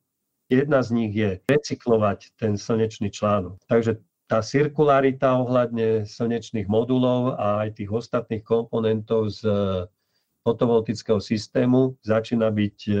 jedna 0.48 0.80
z 0.80 0.88
nich 0.94 1.12
je 1.12 1.42
recyklovať 1.50 2.32
ten 2.38 2.54
slnečný 2.54 3.10
článok. 3.10 3.58
Takže 3.66 3.98
tá 4.30 4.42
cirkularita 4.42 5.34
ohľadne 5.38 6.06
slnečných 6.06 6.66
modulov 6.66 7.34
a 7.36 7.66
aj 7.66 7.78
tých 7.82 7.90
ostatných 7.90 8.42
komponentov 8.46 9.34
z 9.34 9.42
fotovoltického 10.46 11.18
systému 11.18 11.98
začína 12.06 12.54
byť 12.54 12.78
e, 12.86 12.94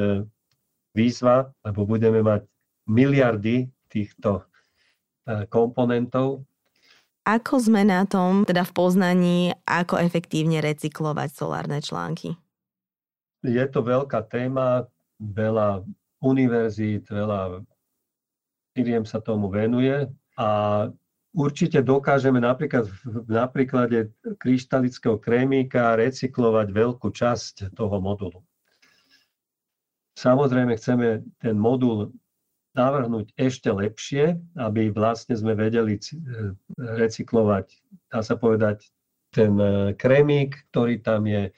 výzva, 0.98 1.46
lebo 1.62 1.86
budeme 1.86 2.18
mať 2.26 2.42
miliardy 2.86 3.70
týchto 3.90 4.42
e, 5.26 5.44
komponentov. 5.50 6.46
Ako 7.26 7.58
sme 7.58 7.82
na 7.82 8.06
tom, 8.06 8.46
teda 8.46 8.62
v 8.62 8.72
poznaní, 8.72 9.38
ako 9.66 9.98
efektívne 9.98 10.62
recyklovať 10.62 11.28
solárne 11.34 11.82
články? 11.82 12.38
Je 13.42 13.66
to 13.66 13.82
veľká 13.82 14.22
téma, 14.30 14.86
veľa 15.18 15.82
univerzít, 16.22 17.10
veľa 17.10 17.66
firiem 18.78 19.02
sa 19.02 19.18
tomu 19.18 19.50
venuje 19.50 20.06
a 20.38 20.48
určite 21.36 21.80
dokážeme 21.82 22.38
napríklad 22.38 22.86
na 23.26 23.48
príklade 23.48 24.12
kryštalického 24.38 25.18
krémika 25.18 25.96
recyklovať 25.96 26.68
veľkú 26.70 27.08
časť 27.10 27.72
toho 27.74 27.96
modulu. 27.98 28.40
Samozrejme 30.16 30.76
chceme 30.80 31.24
ten 31.36 31.56
modul 31.60 32.08
navrhnúť 32.76 33.32
ešte 33.40 33.72
lepšie, 33.72 34.36
aby 34.60 34.92
vlastne 34.92 35.34
sme 35.34 35.56
vedeli 35.56 35.96
recyklovať, 36.76 37.66
dá 38.12 38.20
sa 38.20 38.36
povedať, 38.36 38.92
ten 39.36 39.52
e, 39.60 39.92
krémik, 39.98 40.56
ktorý 40.72 41.04
tam 41.04 41.28
je. 41.28 41.52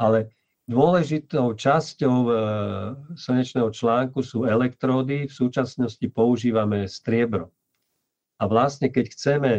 Ale 0.00 0.34
dôležitou 0.66 1.54
časťou 1.54 2.16
e, 2.26 2.32
slnečného 3.14 3.70
článku 3.70 4.24
sú 4.24 4.48
elektródy. 4.48 5.30
V 5.30 5.34
súčasnosti 5.34 6.02
používame 6.10 6.90
striebro. 6.90 7.54
A 8.42 8.50
vlastne, 8.50 8.90
keď 8.90 9.04
chceme 9.14 9.52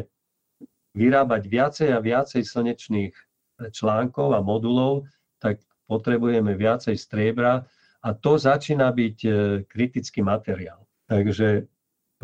vyrábať 0.98 1.44
viacej 1.48 1.90
a 1.96 2.04
viacej 2.04 2.44
slnečných 2.44 3.14
článkov 3.72 4.36
a 4.36 4.44
modulov, 4.44 5.08
tak 5.40 5.62
potrebujeme 5.86 6.58
viacej 6.58 6.98
striebra 6.98 7.64
a 8.02 8.10
to 8.18 8.36
začína 8.36 8.90
byť 8.90 9.18
e, 9.24 9.32
kritický 9.70 10.26
materiál. 10.26 10.82
Takže 11.12 11.68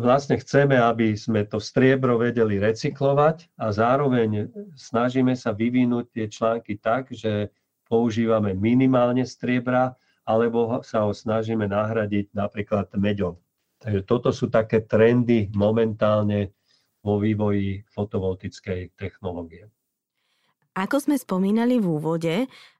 vlastne 0.00 0.40
chceme, 0.40 0.80
aby 0.80 1.12
sme 1.12 1.44
to 1.44 1.60
striebro 1.60 2.16
vedeli 2.16 2.56
recyklovať 2.56 3.52
a 3.60 3.68
zároveň 3.68 4.48
snažíme 4.72 5.36
sa 5.36 5.52
vyvinúť 5.52 6.08
tie 6.08 6.24
články 6.32 6.80
tak, 6.80 7.12
že 7.12 7.52
používame 7.84 8.56
minimálne 8.56 9.28
striebra 9.28 9.92
alebo 10.24 10.80
sa 10.80 11.04
ho 11.04 11.12
snažíme 11.12 11.68
nahradiť 11.68 12.32
napríklad 12.32 12.88
meďom. 12.96 13.36
Takže 13.84 14.08
toto 14.08 14.32
sú 14.32 14.48
také 14.48 14.80
trendy 14.80 15.52
momentálne 15.52 16.56
vo 17.04 17.20
vývoji 17.20 17.84
fotovoltickej 17.92 18.96
technológie. 18.96 19.68
Ako 20.78 21.02
sme 21.02 21.18
spomínali 21.18 21.82
v 21.82 21.86
úvode, 21.98 22.36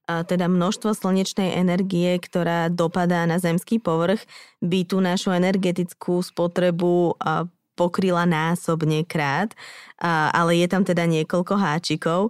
teda 0.06 0.46
množstvo 0.46 0.94
slnečnej 0.94 1.58
energie, 1.58 2.14
ktorá 2.16 2.70
dopadá 2.70 3.26
na 3.26 3.42
zemský 3.42 3.82
povrch, 3.82 4.22
by 4.62 4.86
tú 4.86 5.02
našu 5.02 5.34
energetickú 5.34 6.22
spotrebu 6.22 7.18
pokryla 7.78 8.26
násobne 8.26 9.06
krát, 9.06 9.54
ale 10.34 10.58
je 10.58 10.66
tam 10.66 10.82
teda 10.82 11.06
niekoľko 11.06 11.54
háčikov. 11.54 12.20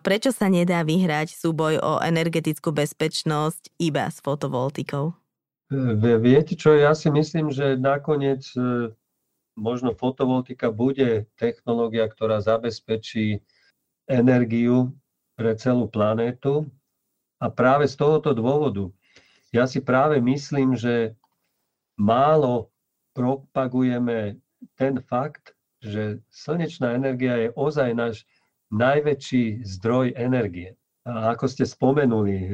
Prečo 0.00 0.32
sa 0.32 0.48
nedá 0.48 0.80
vyhrať 0.80 1.36
súboj 1.36 1.76
o 1.82 1.92
energetickú 2.00 2.72
bezpečnosť 2.72 3.76
iba 3.76 4.08
s 4.08 4.24
fotovoltikou? 4.24 5.12
Viete 5.98 6.56
čo, 6.56 6.72
ja 6.72 6.96
si 6.96 7.10
myslím, 7.10 7.50
že 7.50 7.74
nakoniec 7.74 8.46
e, 8.54 8.94
možno 9.58 9.96
fotovoltika 9.96 10.70
bude 10.70 11.26
technológia, 11.34 12.04
ktorá 12.06 12.38
zabezpečí 12.38 13.42
energiu 14.06 14.92
pre 15.34 15.54
celú 15.58 15.90
planétu. 15.90 16.66
A 17.42 17.50
práve 17.50 17.90
z 17.90 17.98
tohoto 17.98 18.32
dôvodu 18.32 18.88
ja 19.54 19.70
si 19.70 19.78
práve 19.78 20.18
myslím, 20.18 20.74
že 20.74 21.14
málo 21.94 22.74
propagujeme 23.14 24.42
ten 24.74 24.98
fakt, 25.06 25.54
že 25.78 26.18
slnečná 26.26 26.98
energia 26.98 27.38
je 27.38 27.48
ozaj 27.54 27.94
náš 27.94 28.26
najväčší 28.74 29.62
zdroj 29.62 30.18
energie. 30.18 30.74
A 31.06 31.38
ako 31.38 31.46
ste 31.46 31.62
spomenuli, 31.62 32.34
e, 32.34 32.48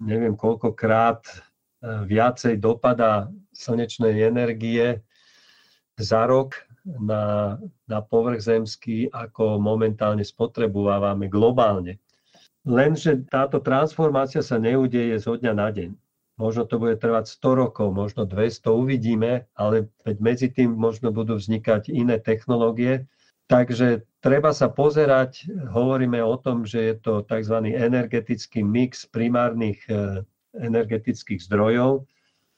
neviem 0.00 0.32
koľkokrát 0.32 1.20
e, 1.28 1.36
viacej 2.08 2.56
dopada 2.56 3.28
slnečnej 3.52 4.16
energie 4.24 5.04
za 6.00 6.24
rok 6.24 6.56
na, 6.86 7.56
na 7.90 7.98
povrch 7.98 8.40
zemský, 8.40 9.10
ako 9.10 9.58
momentálne 9.58 10.22
spotrebovávame 10.22 11.26
globálne. 11.26 11.98
Lenže 12.66 13.26
táto 13.26 13.58
transformácia 13.58 14.42
sa 14.42 14.58
neudeje 14.58 15.18
zo 15.18 15.34
dňa 15.34 15.52
na 15.54 15.68
deň. 15.70 15.90
Možno 16.36 16.68
to 16.68 16.76
bude 16.76 17.00
trvať 17.00 17.32
100 17.32 17.62
rokov, 17.62 17.88
možno 17.90 18.28
200, 18.28 18.68
uvidíme, 18.70 19.48
ale 19.56 19.88
medzi 20.20 20.52
tým 20.52 20.76
možno 20.76 21.08
budú 21.10 21.40
vznikať 21.40 21.88
iné 21.88 22.20
technológie, 22.20 23.08
Takže 23.46 24.02
treba 24.18 24.50
sa 24.50 24.66
pozerať, 24.66 25.46
hovoríme 25.70 26.18
o 26.18 26.34
tom, 26.34 26.66
že 26.66 26.82
je 26.82 26.94
to 26.98 27.22
tzv. 27.22 27.62
energetický 27.70 28.66
mix 28.66 29.06
primárnych 29.06 29.78
e, 29.86 30.26
energetických 30.58 31.46
zdrojov 31.46 32.10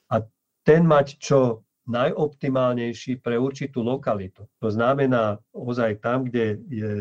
a 0.09 0.25
ten 0.65 0.89
mať 0.89 1.21
čo 1.21 1.61
najoptimálnejší 1.89 3.17
pre 3.19 3.41
určitú 3.41 3.81
lokalitu. 3.81 4.45
To 4.61 4.69
znamená 4.69 5.41
ozaj 5.51 5.99
tam, 6.05 6.29
kde 6.29 6.61
je 6.69 6.91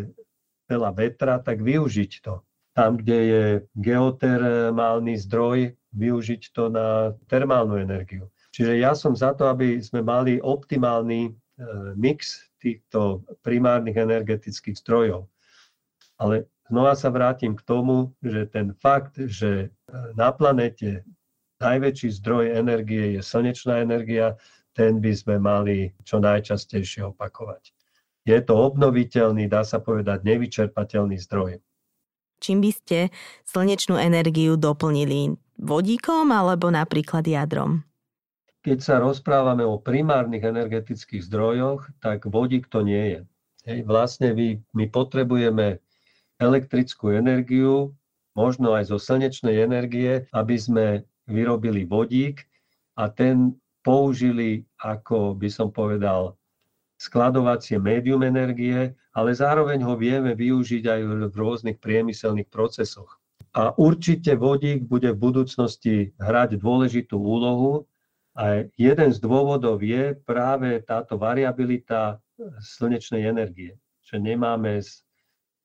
veľa 0.68 0.90
vetra, 0.96 1.38
tak 1.44 1.60
využiť 1.60 2.12
to. 2.24 2.40
Tam, 2.72 2.96
kde 2.96 3.18
je 3.18 3.44
geotermálny 3.76 5.18
zdroj, 5.20 5.76
využiť 5.92 6.42
to 6.56 6.72
na 6.72 7.12
termálnu 7.28 7.76
energiu. 7.76 8.32
Čiže 8.54 8.80
ja 8.80 8.96
som 8.96 9.12
za 9.12 9.36
to, 9.36 9.50
aby 9.50 9.82
sme 9.84 10.00
mali 10.00 10.40
optimálny 10.40 11.28
e, 11.28 11.32
mix 11.98 12.48
týchto 12.62 13.22
primárnych 13.44 13.98
energetických 13.98 14.78
zdrojov. 14.82 15.28
Ale 16.18 16.48
znova 16.66 16.94
sa 16.98 17.12
vrátim 17.12 17.54
k 17.54 17.62
tomu, 17.62 18.14
že 18.22 18.50
ten 18.50 18.74
fakt, 18.78 19.18
že 19.18 19.70
na 20.18 20.34
planete 20.34 21.06
najväčší 21.58 22.08
zdroj 22.22 22.54
energie 22.54 23.18
je 23.18 23.22
slnečná 23.22 23.82
energia, 23.82 24.38
ten 24.78 25.02
by 25.02 25.10
sme 25.10 25.42
mali 25.42 25.90
čo 26.06 26.22
najčastejšie 26.22 27.10
opakovať. 27.10 27.74
Je 28.22 28.38
to 28.38 28.54
obnoviteľný, 28.54 29.50
dá 29.50 29.66
sa 29.66 29.82
povedať, 29.82 30.22
nevyčerpateľný 30.22 31.18
zdroj. 31.26 31.58
Čím 32.38 32.62
by 32.62 32.70
ste 32.70 32.98
slnečnú 33.42 33.98
energiu 33.98 34.54
doplnili? 34.54 35.34
Vodíkom 35.58 36.30
alebo 36.30 36.70
napríklad 36.70 37.26
jadrom? 37.26 37.88
keď 38.68 38.78
sa 38.84 39.00
rozprávame 39.00 39.64
o 39.64 39.80
primárnych 39.80 40.44
energetických 40.44 41.24
zdrojoch, 41.24 41.88
tak 42.04 42.28
vodík 42.28 42.68
to 42.68 42.84
nie 42.84 43.16
je. 43.16 43.20
Hej, 43.64 43.78
vlastne 43.88 44.36
my, 44.36 44.60
my 44.76 44.84
potrebujeme 44.92 45.80
elektrickú 46.36 47.16
energiu, 47.16 47.96
možno 48.36 48.76
aj 48.76 48.92
zo 48.92 48.98
slnečnej 49.00 49.64
energie, 49.64 50.28
aby 50.36 50.56
sme 50.60 50.86
vyrobili 51.24 51.88
vodík 51.88 52.44
a 53.00 53.08
ten 53.08 53.56
použili 53.88 54.68
ako, 54.84 55.32
by 55.32 55.48
som 55.48 55.72
povedal, 55.72 56.36
skladovacie 57.00 57.80
médium 57.80 58.20
energie, 58.20 58.92
ale 59.16 59.30
zároveň 59.32 59.80
ho 59.80 59.96
vieme 59.96 60.36
využiť 60.36 60.84
aj 60.84 61.00
v 61.32 61.34
rôznych 61.34 61.80
priemyselných 61.80 62.52
procesoch. 62.52 63.16
A 63.56 63.72
určite 63.80 64.36
vodík 64.36 64.84
bude 64.84 65.16
v 65.16 65.22
budúcnosti 65.32 66.12
hrať 66.20 66.60
dôležitú 66.60 67.16
úlohu, 67.16 67.88
a 68.38 68.70
jeden 68.78 69.10
z 69.10 69.18
dôvodov 69.18 69.82
je 69.82 70.14
práve 70.14 70.78
táto 70.86 71.18
variabilita 71.18 72.22
slnečnej 72.62 73.26
energie, 73.26 73.74
že 73.98 74.14
nemáme 74.14 74.78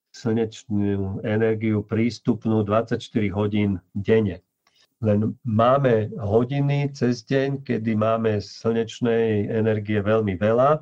slnečnú 0.09 1.21
energiu 1.21 1.85
prístupnú 1.85 2.65
24 2.65 2.97
hodín 3.29 3.77
denne. 3.93 4.41
Len 5.03 5.35
máme 5.43 6.15
hodiny 6.15 6.95
cez 6.95 7.27
deň, 7.27 7.67
kedy 7.67 7.91
máme 7.99 8.39
slnečnej 8.39 9.51
energie 9.51 9.99
veľmi 9.99 10.39
veľa. 10.39 10.79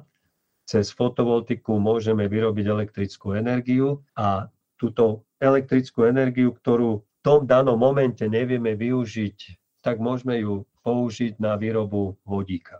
Cez 0.69 0.93
fotovoltiku 0.93 1.81
môžeme 1.81 2.29
vyrobiť 2.29 2.65
elektrickú 2.69 3.33
energiu 3.33 4.05
a 4.13 4.45
túto 4.77 5.25
elektrickú 5.41 6.05
energiu, 6.05 6.53
ktorú 6.53 7.01
v 7.01 7.19
tom 7.25 7.49
danom 7.49 7.81
momente 7.81 8.21
nevieme 8.29 8.77
využiť, 8.77 9.37
tak 9.81 9.97
môžeme 9.97 10.37
ju 10.37 10.69
použiť 10.85 11.41
na 11.41 11.57
výrobu 11.57 12.13
vodíka. 12.21 12.77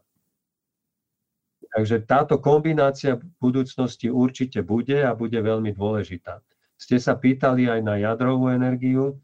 Takže 1.72 2.06
táto 2.06 2.38
kombinácia 2.38 3.18
v 3.18 3.26
budúcnosti 3.42 4.14
určite 4.14 4.62
bude 4.62 5.02
a 5.02 5.18
bude 5.18 5.40
veľmi 5.42 5.74
dôležitá. 5.74 6.44
Ste 6.76 7.02
sa 7.02 7.18
pýtali 7.18 7.66
aj 7.66 7.82
na 7.82 7.96
jadrovú 7.98 8.52
energiu. 8.52 9.18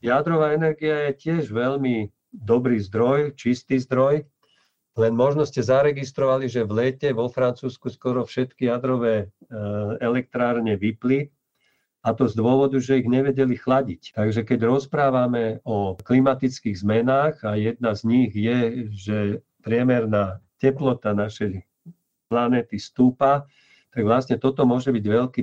Jadrová 0.00 0.56
energia 0.56 1.10
je 1.10 1.28
tiež 1.28 1.52
veľmi 1.52 2.08
dobrý 2.32 2.80
zdroj, 2.80 3.36
čistý 3.36 3.76
zdroj, 3.76 4.24
len 4.98 5.12
možno 5.14 5.46
ste 5.46 5.62
zaregistrovali, 5.62 6.50
že 6.50 6.66
v 6.66 6.72
lete 6.74 7.08
vo 7.14 7.30
Francúzsku 7.30 7.86
skoro 7.92 8.26
všetky 8.26 8.66
jadrové 8.66 9.14
e, 9.22 9.26
elektrárne 10.02 10.74
vypli 10.74 11.30
a 12.02 12.10
to 12.10 12.26
z 12.26 12.34
dôvodu, 12.34 12.82
že 12.82 12.98
ich 12.98 13.06
nevedeli 13.06 13.54
chladiť. 13.54 14.18
Takže 14.18 14.42
keď 14.42 14.66
rozprávame 14.66 15.62
o 15.62 15.94
klimatických 16.02 16.82
zmenách 16.82 17.46
a 17.46 17.54
jedna 17.54 17.94
z 17.94 18.02
nich 18.10 18.30
je, 18.34 18.90
že 18.90 19.18
priemerná 19.62 20.42
teplota 20.58 21.14
našej 21.14 21.62
planéty 22.26 22.82
stúpa, 22.82 23.46
tak 23.94 24.02
vlastne 24.02 24.34
toto 24.34 24.66
môže 24.66 24.90
byť 24.90 25.04
veľký 25.04 25.42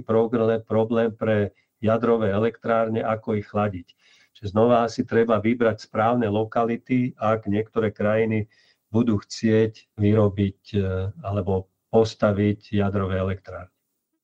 problém 0.68 1.12
pre 1.16 1.56
jadrové 1.80 2.32
elektrárne, 2.32 3.04
ako 3.04 3.40
ich 3.40 3.48
chladiť. 3.48 3.88
Čiže 4.36 4.52
znova 4.52 4.84
asi 4.84 5.08
treba 5.08 5.40
vybrať 5.40 5.88
správne 5.88 6.28
lokality, 6.28 7.16
ak 7.16 7.48
niektoré 7.48 7.96
krajiny 7.96 8.52
budú 8.92 9.20
chcieť 9.20 9.96
vyrobiť 9.96 10.60
e, 10.76 10.80
alebo 11.24 11.72
postaviť 11.92 12.76
jadrové 12.76 13.20
elektrárne. 13.20 13.75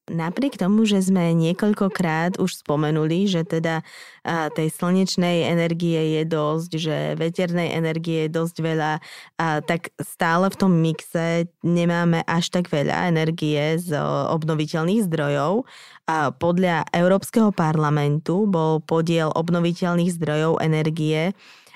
Napriek 0.10 0.58
tomu, 0.58 0.84
že 0.90 0.98
sme 0.98 1.30
niekoľkokrát 1.38 2.42
už 2.42 2.66
spomenuli, 2.66 3.30
že 3.30 3.46
teda 3.46 3.86
tej 4.58 4.68
slnečnej 4.74 5.46
energie 5.46 6.18
je 6.18 6.24
dosť, 6.26 6.72
že 6.74 6.98
veternej 7.22 7.78
energie 7.78 8.26
je 8.26 8.34
dosť 8.34 8.56
veľa, 8.66 8.94
tak 9.70 9.94
stále 10.02 10.50
v 10.50 10.58
tom 10.58 10.74
mixe 10.82 11.46
nemáme 11.62 12.26
až 12.26 12.50
tak 12.50 12.74
veľa 12.74 13.14
energie 13.14 13.78
z 13.78 13.94
obnoviteľných 14.34 15.06
zdrojov. 15.06 15.70
Podľa 16.42 16.92
Európskeho 16.92 17.54
parlamentu 17.54 18.50
bol 18.50 18.82
podiel 18.82 19.30
obnoviteľných 19.32 20.12
zdrojov 20.18 20.66
energie 20.66 21.32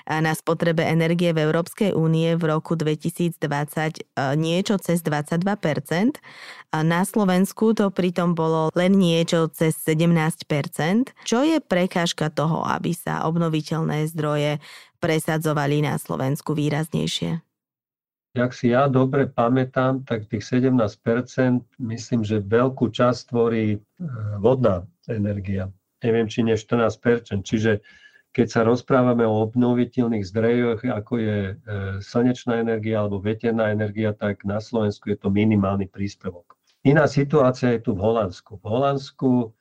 na 0.06 0.32
spotrebe 0.38 0.86
energie 0.86 1.34
v 1.34 1.50
Európskej 1.50 1.90
únie 1.90 2.38
v 2.38 2.44
roku 2.46 2.78
2020 2.78 3.42
e, 3.42 4.02
niečo 4.38 4.78
cez 4.78 5.02
22%. 5.02 5.42
A 6.70 6.78
na 6.86 7.02
Slovensku 7.02 7.74
to 7.74 7.90
pritom 7.90 8.38
bolo 8.38 8.70
len 8.78 8.94
niečo 8.94 9.50
cez 9.50 9.74
17%. 9.82 10.46
Čo 11.26 11.42
je 11.42 11.58
prekážka 11.58 12.30
toho, 12.30 12.62
aby 12.62 12.94
sa 12.94 13.26
obnoviteľné 13.26 14.06
zdroje 14.14 14.62
presadzovali 15.02 15.82
na 15.82 15.98
Slovensku 15.98 16.54
výraznejšie? 16.54 17.42
Jak 18.36 18.52
si 18.52 18.70
ja 18.70 18.86
dobre 18.86 19.26
pamätám, 19.26 20.04
tak 20.04 20.28
tých 20.28 20.44
17%, 20.44 21.64
myslím, 21.80 22.20
že 22.20 22.44
veľkú 22.44 22.92
časť 22.92 23.32
tvorí 23.32 23.66
e, 23.74 23.78
vodná 24.38 24.84
energia. 25.08 25.72
Neviem, 26.04 26.28
či 26.28 26.44
nie 26.44 26.54
14%. 26.54 27.42
Čiže 27.42 27.80
keď 28.36 28.48
sa 28.52 28.68
rozprávame 28.68 29.24
o 29.24 29.48
obnoviteľných 29.48 30.28
zdrojoch, 30.28 30.84
ako 30.84 31.14
je 31.16 31.38
e, 31.40 31.54
slnečná 32.04 32.60
energia 32.60 33.00
alebo 33.00 33.16
veterná 33.16 33.72
energia, 33.72 34.12
tak 34.12 34.44
na 34.44 34.60
Slovensku 34.60 35.08
je 35.08 35.16
to 35.16 35.32
minimálny 35.32 35.88
príspevok. 35.88 36.52
Iná 36.84 37.08
situácia 37.08 37.72
je 37.72 37.88
tu 37.88 37.96
v 37.96 38.04
Holandsku. 38.04 38.60
V 38.60 38.66
Holandsku 38.68 39.56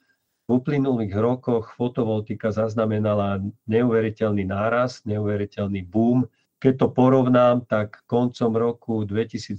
v 0.45 0.49
uplynulých 0.51 1.15
rokoch 1.15 1.71
fotovoltika 1.79 2.51
zaznamenala 2.51 3.39
neuveriteľný 3.71 4.43
nárast, 4.43 5.07
neuveriteľný 5.07 5.87
boom. 5.87 6.27
Keď 6.59 6.73
to 6.75 6.87
porovnám, 6.91 7.63
tak 7.71 8.03
koncom 8.11 8.59
roku 8.59 9.07
2021 9.07 9.55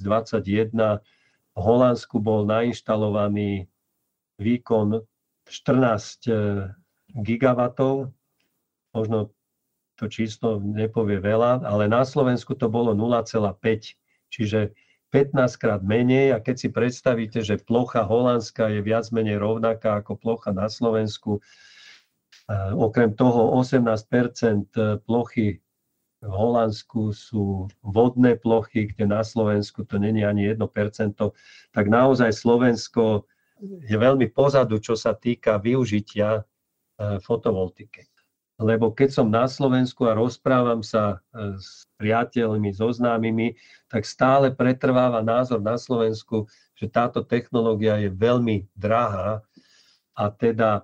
v 0.77 1.57
Holandsku 1.57 2.21
bol 2.21 2.45
nainštalovaný 2.45 3.65
výkon 4.37 5.01
14 5.49 6.29
e, 6.29 6.33
gigawatov 7.17 8.13
možno 8.97 9.37
to 10.01 10.09
číslo 10.09 10.61
nepovie 10.61 11.21
veľa, 11.21 11.65
ale 11.65 11.89
na 11.89 12.05
Slovensku 12.05 12.57
to 12.57 12.69
bolo 12.69 12.93
0,5, 12.93 13.97
čiže 14.33 14.77
15 15.13 15.57
krát 15.57 15.81
menej. 15.81 16.37
A 16.37 16.41
keď 16.41 16.57
si 16.57 16.69
predstavíte, 16.69 17.41
že 17.41 17.61
plocha 17.61 18.05
Holandska 18.05 18.69
je 18.73 18.81
viac 18.85 19.09
menej 19.13 19.41
rovnaká 19.41 20.01
ako 20.01 20.21
plocha 20.21 20.53
na 20.53 20.69
Slovensku, 20.69 21.41
okrem 22.77 23.17
toho 23.17 23.57
18% 23.57 25.01
plochy 25.05 25.65
v 26.25 26.33
Holandsku 26.33 27.13
sú 27.13 27.69
vodné 27.85 28.41
plochy, 28.41 28.89
kde 28.93 29.05
na 29.09 29.21
Slovensku 29.21 29.85
to 29.85 30.01
není 30.01 30.25
ani 30.25 30.49
1%, 30.53 30.61
tak 31.73 31.85
naozaj 31.89 32.33
Slovensko 32.33 33.29
je 33.61 33.97
veľmi 33.97 34.29
pozadu, 34.33 34.81
čo 34.81 34.97
sa 34.97 35.17
týka 35.17 35.61
využitia 35.61 36.45
fotovoltiky 37.25 38.16
lebo 38.57 38.89
keď 38.89 39.13
som 39.13 39.29
na 39.29 39.45
Slovensku 39.45 40.09
a 40.09 40.17
rozprávam 40.17 40.81
sa 40.81 41.21
e, 41.33 41.57
s 41.61 41.85
priateľmi, 42.01 42.73
so 42.73 42.89
známymi, 42.89 43.53
tak 43.93 44.09
stále 44.09 44.49
pretrváva 44.49 45.21
názor 45.21 45.61
na 45.61 45.77
Slovensku, 45.77 46.49
že 46.73 46.89
táto 46.89 47.21
technológia 47.21 48.01
je 48.01 48.09
veľmi 48.09 48.65
drahá 48.73 49.45
a 50.17 50.25
teda 50.33 50.81
e, 50.81 50.83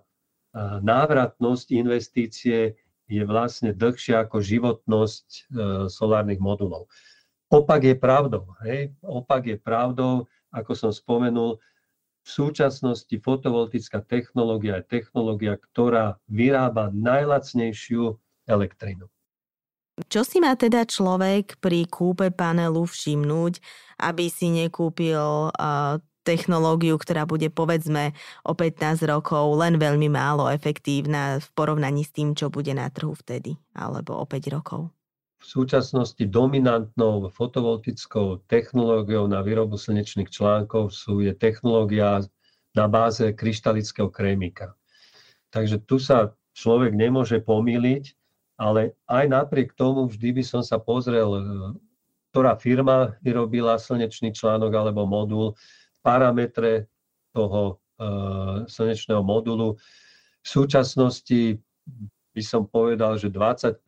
návratnosť 0.84 1.72
investície 1.72 2.76
je 3.08 3.22
vlastne 3.24 3.72
dlhšia 3.72 4.28
ako 4.28 4.44
životnosť 4.44 5.26
e, 5.32 5.40
solárnych 5.88 6.40
modulov. 6.44 6.92
Opak 7.48 7.84
je 7.88 7.96
pravdou. 7.96 8.52
Hej? 8.64 8.92
Opak 9.00 9.48
je 9.48 9.56
pravdou, 9.56 10.28
ako 10.52 10.72
som 10.76 10.92
spomenul, 10.92 11.56
v 12.22 12.28
súčasnosti 12.28 13.14
fotovoltická 13.18 14.02
technológia 14.06 14.78
je 14.82 15.02
technológia, 15.02 15.58
ktorá 15.58 16.22
vyrába 16.30 16.94
najlacnejšiu 16.94 18.14
elektrinu. 18.46 19.10
Čo 20.08 20.24
si 20.24 20.40
má 20.40 20.56
teda 20.56 20.88
človek 20.88 21.60
pri 21.60 21.84
kúpe 21.84 22.32
panelu 22.32 22.80
všimnúť, 22.80 23.60
aby 24.00 24.32
si 24.32 24.48
nekúpil 24.48 25.52
uh, 25.52 26.00
technológiu, 26.24 26.96
ktorá 26.96 27.26
bude 27.28 27.50
povedzme 27.50 28.14
o 28.46 28.56
15 28.56 29.04
rokov 29.04 29.52
len 29.58 29.76
veľmi 29.76 30.08
málo 30.08 30.48
efektívna 30.48 31.42
v 31.42 31.48
porovnaní 31.52 32.06
s 32.06 32.14
tým, 32.14 32.32
čo 32.32 32.48
bude 32.48 32.72
na 32.72 32.88
trhu 32.88 33.12
vtedy, 33.12 33.58
alebo 33.74 34.16
o 34.16 34.24
5 34.24 34.54
rokov? 34.54 34.88
V 35.42 35.46
súčasnosti 35.46 36.22
dominantnou 36.22 37.26
fotovoltickou 37.26 38.46
technológiou 38.46 39.26
na 39.26 39.42
výrobu 39.42 39.74
slnečných 39.74 40.30
článkov 40.30 40.94
sú, 40.94 41.18
je 41.18 41.34
technológia 41.34 42.22
na 42.78 42.86
báze 42.86 43.26
kryštalického 43.34 44.06
krémika. 44.06 44.78
Takže 45.50 45.82
tu 45.82 45.98
sa 45.98 46.32
človek 46.54 46.94
nemôže 46.94 47.42
pomýliť, 47.42 48.14
ale 48.54 48.94
aj 49.10 49.24
napriek 49.26 49.74
tomu 49.74 50.06
vždy 50.06 50.40
by 50.40 50.42
som 50.46 50.62
sa 50.62 50.78
pozrel, 50.78 51.42
ktorá 52.30 52.54
firma 52.54 53.18
vyrobila 53.20 53.76
slnečný 53.76 54.30
článok 54.30 54.70
alebo 54.72 55.04
modul, 55.04 55.58
parametre 56.06 56.86
toho 57.34 57.82
e, 57.98 58.04
slnečného 58.70 59.20
modulu. 59.26 59.74
V 60.42 60.46
súčasnosti 60.46 61.58
by 62.32 62.42
som 62.42 62.64
povedal, 62.64 63.20
že 63.20 63.28
20%, 63.28 63.78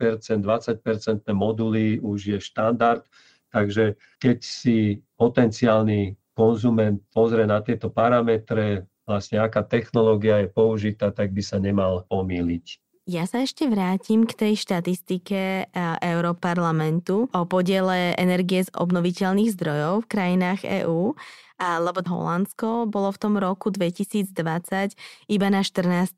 20% 0.41 1.25
moduly 1.33 1.97
už 1.99 2.19
je 2.33 2.39
štandard, 2.39 3.01
takže 3.49 3.97
keď 4.21 4.37
si 4.45 5.01
potenciálny 5.17 6.13
konzument 6.37 7.01
pozrie 7.09 7.49
na 7.49 7.59
tieto 7.65 7.89
parametre, 7.89 8.85
vlastne 9.07 9.41
aká 9.41 9.65
technológia 9.65 10.45
je 10.45 10.49
použitá, 10.49 11.09
tak 11.09 11.31
by 11.31 11.41
sa 11.41 11.57
nemal 11.57 12.05
pomýliť. 12.09 12.81
Ja 13.05 13.29
sa 13.29 13.45
ešte 13.45 13.69
vrátim 13.69 14.25
k 14.25 14.33
tej 14.33 14.53
štatistike 14.57 15.69
Európarlamentu 16.01 17.29
o 17.29 17.41
podiele 17.45 18.17
energie 18.17 18.65
z 18.65 18.73
obnoviteľných 18.73 19.53
zdrojov 19.53 19.93
v 20.03 20.09
krajinách 20.09 20.65
EÚ, 20.65 21.13
lebo 21.61 21.99
Holandsko 22.01 22.89
bolo 22.89 23.13
v 23.13 23.21
tom 23.21 23.37
roku 23.37 23.69
2020 23.69 24.97
iba 25.29 25.47
na 25.53 25.61
14%. 25.61 26.17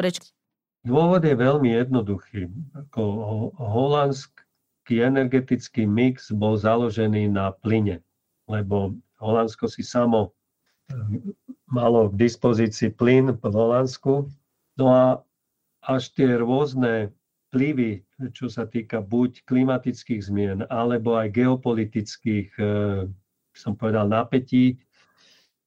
Prečo 0.00 0.20
Dôvod 0.80 1.20
je 1.20 1.36
veľmi 1.36 1.76
jednoduchý. 1.76 2.48
Holandský 3.60 5.04
energetický 5.04 5.84
mix 5.84 6.32
bol 6.32 6.56
založený 6.56 7.28
na 7.28 7.52
plyne, 7.52 8.00
lebo 8.48 8.96
Holandsko 9.20 9.68
si 9.68 9.84
samo 9.84 10.32
eh, 10.88 10.96
malo 11.68 12.08
k 12.08 12.16
dispozícii 12.16 12.96
plyn 12.96 13.36
v 13.36 13.44
Holandsku. 13.44 14.24
No 14.80 14.86
a 14.88 15.20
až 15.84 16.16
tie 16.16 16.40
rôzne 16.40 17.12
vplyvy, 17.52 18.00
čo 18.32 18.48
sa 18.48 18.64
týka 18.64 19.04
buď 19.04 19.44
klimatických 19.44 20.32
zmien, 20.32 20.64
alebo 20.72 21.20
aj 21.20 21.28
geopolitických, 21.36 22.56
eh, 22.56 23.04
som 23.52 23.76
povedal, 23.76 24.08
napätí, 24.08 24.80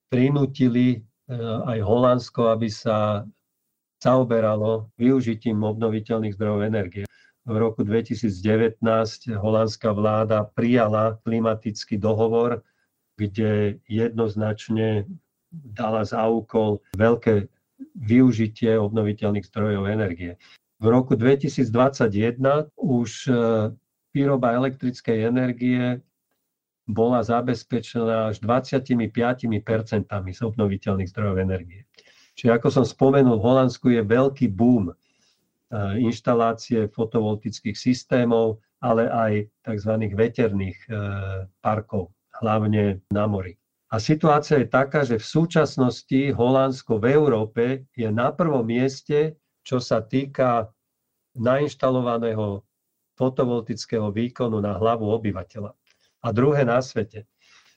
prinútili 0.10 1.06
aj 1.65 1.80
Holandsko, 1.82 2.54
aby 2.54 2.69
sa 2.69 3.26
zaoberalo 4.04 4.92
využitím 5.00 5.63
obnoviteľných 5.63 6.36
zdrojov 6.36 6.68
energie. 6.68 7.08
V 7.48 7.56
roku 7.56 7.88
2019 7.88 8.84
holandská 9.36 9.96
vláda 9.96 10.48
prijala 10.52 11.20
klimatický 11.24 11.96
dohovor, 12.00 12.63
kde 13.16 13.80
jednoznačne 13.88 15.08
dala 15.52 16.04
za 16.04 16.28
úkol 16.28 16.84
veľké 16.96 17.48
využitie 18.00 18.80
obnoviteľných 18.80 19.48
zdrojov 19.48 19.92
energie. 19.92 20.39
V 20.80 20.86
roku 20.92 21.16
2021 21.16 22.72
už 22.76 23.10
e, 23.28 23.34
výroba 24.12 24.56
elektrickej 24.56 25.18
energie 25.28 26.00
bola 26.88 27.24
zabezpečená 27.24 28.36
až 28.36 28.44
25% 28.44 29.48
z 30.12 30.39
obnoviteľných 30.44 31.10
zdrojov 31.12 31.38
energie. 31.39 31.88
Čiže 32.34 32.52
ako 32.54 32.67
som 32.69 32.86
spomenul, 32.86 33.38
v 33.38 33.46
Holandsku 33.46 33.93
je 33.93 34.02
veľký 34.02 34.50
boom 34.50 34.89
e, 34.89 34.93
inštalácie 36.02 36.89
fotovoltických 36.89 37.78
systémov, 37.78 38.58
ale 38.82 39.08
aj 39.08 39.34
tzv. 39.63 39.93
veterných 40.12 40.78
e, 40.86 40.89
parkov, 41.62 42.10
hlavne 42.41 43.06
na 43.13 43.26
mori. 43.30 43.54
A 43.93 44.02
situácia 44.02 44.58
je 44.58 44.74
taká, 44.74 45.06
že 45.06 45.22
v 45.22 45.30
súčasnosti 45.30 46.34
Holandsko 46.34 46.98
v 46.98 47.13
Európe 47.13 47.86
je 47.93 48.10
na 48.10 48.34
prvom 48.34 48.65
mieste, 48.65 49.38
čo 49.62 49.78
sa 49.78 50.02
týka 50.02 50.74
nainštalovaného 51.38 52.65
fotovoltického 53.13 54.10
výkonu 54.10 54.58
na 54.58 54.82
hlavu 54.82 55.06
obyvateľa. 55.13 55.78
A 56.26 56.28
druhé 56.34 56.65
na 56.65 56.82
svete. 56.82 57.30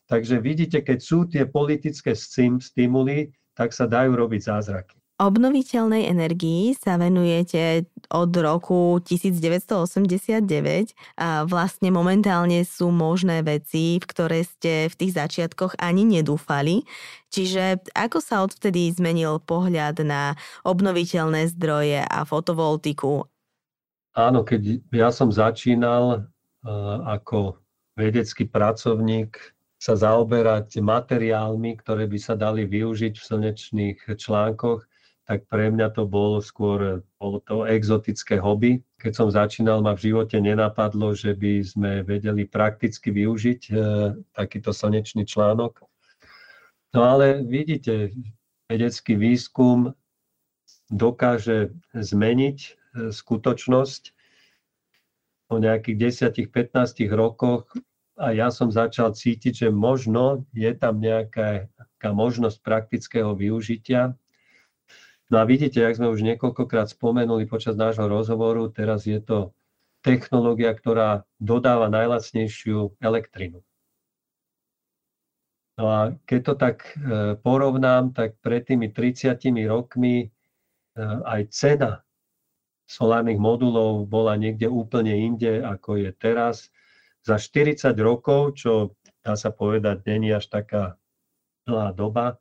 Takže 0.09 0.41
vidíte, 0.41 0.81
keď 0.81 0.99
sú 1.03 1.29
tie 1.29 1.45
politické 1.45 2.17
stimuly, 2.17 3.35
tak 3.57 3.73
sa 3.73 3.89
dajú 3.89 4.13
robiť 4.13 4.41
zázraky. 4.45 5.01
Obnoviteľnej 5.17 6.13
energii 6.13 6.77
sa 6.77 7.01
venujete 7.01 7.89
od 8.13 8.29
roku 8.37 9.01
1989 9.01 10.45
a 11.17 11.49
vlastne 11.49 11.89
momentálne 11.89 12.61
sú 12.69 12.93
možné 12.93 13.41
veci, 13.41 13.97
v 13.97 14.05
ktoré 14.05 14.45
ste 14.45 14.93
v 14.93 14.95
tých 15.01 15.17
začiatkoch 15.17 15.81
ani 15.81 16.05
nedúfali. 16.05 16.85
Čiže 17.33 17.89
ako 17.97 18.21
sa 18.21 18.45
odvtedy 18.45 18.93
zmenil 18.93 19.41
pohľad 19.41 20.05
na 20.05 20.37
obnoviteľné 20.69 21.49
zdroje 21.49 22.05
a 22.05 22.29
fotovoltiku? 22.29 23.25
Áno, 24.13 24.45
keď 24.45 24.85
ja 24.93 25.09
som 25.09 25.33
začínal 25.33 26.29
ako 27.09 27.57
vedecký 27.97 28.45
pracovník 28.45 29.56
sa 29.77 29.95
zaoberať 29.95 30.81
materiálmi, 30.81 31.77
ktoré 31.81 32.09
by 32.09 32.19
sa 32.19 32.35
dali 32.35 32.65
využiť 32.65 33.15
v 33.17 33.27
slnečných 33.27 33.99
článkoch, 34.17 34.89
tak 35.27 35.43
pre 35.51 35.75
mňa 35.75 35.91
to 35.91 36.07
bolo 36.07 36.39
skôr 36.39 37.03
bolo 37.19 37.43
to 37.43 37.67
exotické 37.67 38.39
hobby. 38.39 38.81
Keď 39.03 39.13
som 39.13 39.29
začínal, 39.29 39.83
ma 39.83 39.99
v 39.99 40.11
živote 40.15 40.39
nenapadlo, 40.39 41.19
že 41.19 41.35
by 41.35 41.67
sme 41.67 41.91
vedeli 42.07 42.47
prakticky 42.47 43.11
využiť 43.11 43.61
e, 43.67 43.73
takýto 44.39 44.71
slnečný 44.71 45.27
článok. 45.27 45.83
No 46.95 47.03
ale 47.03 47.43
vidíte, 47.43 48.15
vedecký 48.71 49.19
výskum 49.19 49.91
dokáže 50.95 51.75
zmeniť 51.91 52.59
e, 52.63 52.71
skutočnosť. 53.11 54.03
Po 55.47 55.59
nejakých 55.59 56.23
10-15 56.47 57.07
rokoch 57.11 57.67
a 58.17 58.33
ja 58.33 58.49
som 58.49 58.73
začal 58.73 59.13
cítiť, 59.13 59.67
že 59.67 59.69
možno 59.69 60.49
je 60.57 60.73
tam 60.73 60.99
nejaká, 61.01 61.69
nejaká 61.69 62.11
možnosť 62.17 62.59
praktického 62.65 63.37
využitia. 63.37 64.17
No 65.29 65.37
a 65.43 65.45
vidíte, 65.45 65.85
jak 65.85 66.01
sme 66.01 66.09
už 66.09 66.25
niekoľkokrát 66.25 66.89
spomenuli 66.89 67.45
počas 67.45 67.77
nášho 67.77 68.09
rozhovoru, 68.09 68.73
teraz 68.73 69.05
je 69.05 69.21
to 69.21 69.53
technológia, 70.01 70.73
ktorá 70.73 71.29
dodáva 71.37 71.93
najlacnejšiu 71.93 72.97
elektrinu. 73.03 73.61
No 75.77 75.85
a 75.93 76.01
keď 76.25 76.41
to 76.41 76.55
tak 76.57 76.77
e, 76.97 77.37
porovnám, 77.37 78.17
tak 78.17 78.41
pred 78.41 78.65
tými 78.65 78.97
30 78.97 79.37
rokmi 79.69 80.25
e, 80.25 80.27
aj 81.05 81.53
cena 81.53 82.01
solárnych 82.89 83.37
modulov 83.37 84.09
bola 84.09 84.39
niekde 84.41 84.71
úplne 84.71 85.13
inde, 85.13 85.61
ako 85.61 86.01
je 86.01 86.11
teraz 86.17 86.73
za 87.27 87.37
40 87.43 87.91
rokov, 87.99 88.63
čo 88.63 88.95
dá 89.27 89.35
sa 89.35 89.51
povedať, 89.51 90.07
není 90.07 90.31
až 90.31 90.47
taká 90.47 90.95
dlhá 91.67 91.91
doba, 91.91 92.39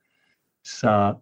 sa 0.61 1.17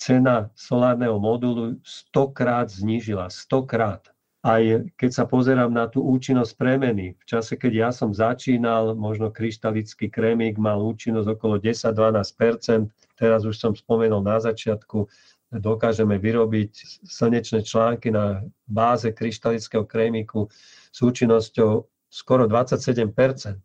cena 0.00 0.48
solárneho 0.56 1.20
modulu 1.20 1.76
100 1.84 2.32
krát 2.32 2.66
znížila. 2.72 3.28
100 3.28 3.68
krát. 3.68 4.02
Aj 4.40 4.62
keď 4.96 5.10
sa 5.12 5.24
pozerám 5.28 5.68
na 5.68 5.90
tú 5.90 6.00
účinnosť 6.00 6.56
premeny, 6.56 7.18
v 7.18 7.24
čase, 7.26 7.58
keď 7.58 7.72
ja 7.74 7.90
som 7.92 8.14
začínal, 8.14 8.94
možno 8.96 9.28
kryštalický 9.28 10.08
krémik 10.08 10.56
mal 10.56 10.80
účinnosť 10.80 11.28
okolo 11.36 11.60
10-12% 11.60 12.88
teraz 13.18 13.42
už 13.42 13.58
som 13.58 13.74
spomenul 13.74 14.22
na 14.22 14.38
začiatku, 14.38 15.10
dokážeme 15.50 16.22
vyrobiť 16.22 17.02
slnečné 17.02 17.66
články 17.66 18.14
na 18.14 18.46
báze 18.70 19.10
kryštalického 19.10 19.82
krémiku 19.82 20.46
s 20.94 20.98
účinnosťou 21.02 21.82
skoro 22.10 22.48
27% 22.48 23.60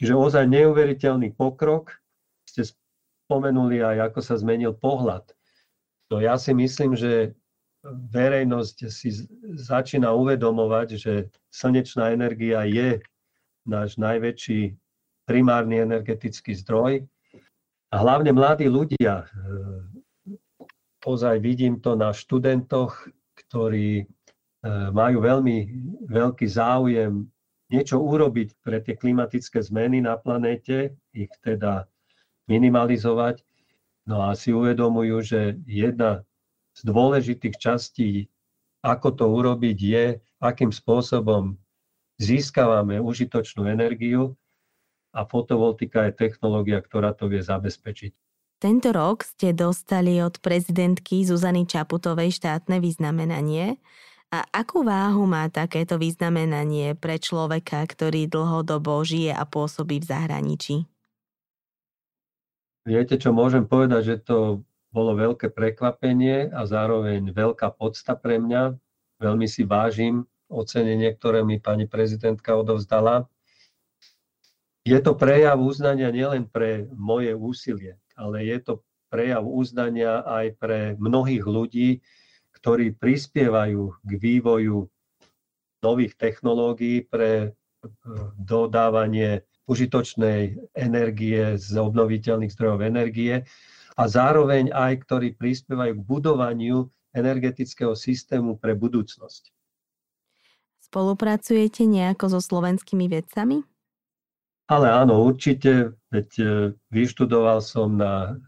Čiže 0.00 0.16
ozaj 0.16 0.48
neuveriteľný 0.48 1.34
pokrok. 1.34 1.98
Ste 2.46 2.72
spomenuli 3.28 3.82
aj, 3.82 4.10
ako 4.10 4.20
sa 4.24 4.34
zmenil 4.38 4.74
pohľad. 4.74 5.28
No 6.10 6.18
ja 6.24 6.40
si 6.40 6.56
myslím, 6.56 6.96
že 6.96 7.36
verejnosť 7.84 8.76
si 8.90 9.28
začína 9.60 10.10
uvedomovať, 10.16 10.88
že 10.96 11.12
slnečná 11.52 12.16
energia 12.16 12.66
je 12.66 13.04
náš 13.68 14.00
najväčší 14.00 14.74
primárny 15.28 15.84
energetický 15.84 16.56
zdroj. 16.58 17.06
A 17.90 17.94
hlavne 18.00 18.32
mladí 18.32 18.72
ľudia, 18.72 19.26
ozaj 21.02 21.42
vidím 21.42 21.82
to 21.82 21.92
na 21.92 22.14
študentoch, 22.14 23.04
ktorí 23.34 24.06
E, 24.06 24.19
majú 24.92 25.18
veľmi 25.24 25.56
veľký 26.10 26.46
záujem 26.46 27.28
niečo 27.70 28.02
urobiť 28.02 28.60
pre 28.60 28.82
tie 28.82 28.98
klimatické 28.98 29.62
zmeny 29.62 30.02
na 30.02 30.18
planéte, 30.18 30.98
ich 31.14 31.30
teda 31.40 31.86
minimalizovať. 32.50 33.46
No 34.10 34.26
a 34.26 34.34
si 34.34 34.50
uvedomujú, 34.50 35.16
že 35.22 35.40
jedna 35.64 36.26
z 36.74 36.80
dôležitých 36.82 37.56
častí, 37.56 38.26
ako 38.82 39.14
to 39.14 39.24
urobiť, 39.30 39.78
je, 39.78 40.06
akým 40.42 40.74
spôsobom 40.74 41.54
získavame 42.18 42.98
užitočnú 42.98 43.70
energiu 43.70 44.34
a 45.14 45.24
fotovoltika 45.24 46.10
je 46.10 46.26
technológia, 46.26 46.82
ktorá 46.82 47.14
to 47.14 47.30
vie 47.30 47.40
zabezpečiť. 47.40 48.12
Tento 48.60 48.92
rok 48.92 49.24
ste 49.24 49.56
dostali 49.56 50.20
od 50.20 50.36
prezidentky 50.44 51.24
Zuzany 51.24 51.64
Čaputovej 51.64 52.28
štátne 52.28 52.76
vyznamenanie. 52.76 53.80
A 54.30 54.46
akú 54.54 54.86
váhu 54.86 55.26
má 55.26 55.50
takéto 55.50 55.98
vyznamenanie 55.98 56.94
pre 56.94 57.18
človeka, 57.18 57.82
ktorý 57.82 58.30
dlhodobo 58.30 59.02
žije 59.02 59.34
a 59.34 59.42
pôsobí 59.42 59.98
v 59.98 60.06
zahraničí? 60.06 60.76
Viete, 62.86 63.18
čo 63.18 63.34
môžem 63.34 63.66
povedať, 63.66 64.02
že 64.06 64.16
to 64.22 64.62
bolo 64.94 65.18
veľké 65.18 65.50
prekvapenie 65.50 66.46
a 66.54 66.62
zároveň 66.62 67.26
veľká 67.34 67.74
podsta 67.74 68.14
pre 68.14 68.38
mňa. 68.38 68.78
Veľmi 69.18 69.50
si 69.50 69.66
vážim 69.66 70.22
ocenenie, 70.46 71.10
ktoré 71.14 71.42
mi 71.42 71.58
pani 71.58 71.90
prezidentka 71.90 72.54
odovzdala. 72.54 73.26
Je 74.86 74.98
to 75.02 75.18
prejav 75.18 75.58
uznania 75.58 76.10
nielen 76.14 76.46
pre 76.46 76.86
moje 76.94 77.34
úsilie, 77.34 77.98
ale 78.14 78.46
je 78.46 78.58
to 78.62 78.72
prejav 79.10 79.42
uznania 79.42 80.22
aj 80.22 80.46
pre 80.54 80.78
mnohých 81.02 81.44
ľudí, 81.46 81.98
ktorí 82.60 82.92
prispievajú 82.96 83.82
k 84.04 84.10
vývoju 84.20 84.84
nových 85.80 86.14
technológií 86.20 87.08
pre 87.08 87.30
e, 87.40 87.48
dodávanie 88.36 89.48
užitočnej 89.64 90.60
energie 90.76 91.56
z 91.56 91.68
obnoviteľných 91.78 92.52
zdrojov 92.52 92.84
energie 92.84 93.48
a 93.96 94.02
zároveň 94.04 94.74
aj 94.74 95.08
ktorí 95.08 95.38
prispievajú 95.40 95.92
k 95.96 96.06
budovaniu 96.06 96.90
energetického 97.16 97.96
systému 97.96 98.60
pre 98.60 98.76
budúcnosť. 98.76 99.50
Spolupracujete 100.90 101.86
nejako 101.86 102.38
so 102.38 102.40
slovenskými 102.42 103.06
vedcami? 103.06 103.62
Ale 104.70 104.86
áno, 104.86 105.26
určite, 105.26 105.98
veď 106.14 106.28
e, 106.38 106.44
vyštudoval 106.94 107.58
som 107.58 107.98
na 107.98 108.38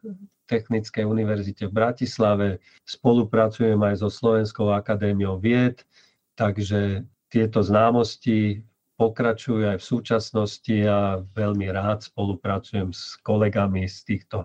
Technickej 0.52 1.08
univerzite 1.08 1.72
v 1.72 1.72
Bratislave, 1.72 2.48
spolupracujem 2.84 3.80
aj 3.80 4.04
so 4.04 4.12
Slovenskou 4.12 4.68
akadémiou 4.68 5.40
vied, 5.40 5.80
takže 6.36 7.08
tieto 7.32 7.64
známosti 7.64 8.60
pokračujú 9.00 9.64
aj 9.72 9.80
v 9.80 9.88
súčasnosti 9.96 10.76
a 10.84 11.24
veľmi 11.24 11.72
rád 11.72 12.04
spolupracujem 12.04 12.92
s 12.92 13.16
kolegami 13.24 13.88
z 13.88 13.98
týchto 14.04 14.44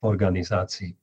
organizácií. 0.00 0.96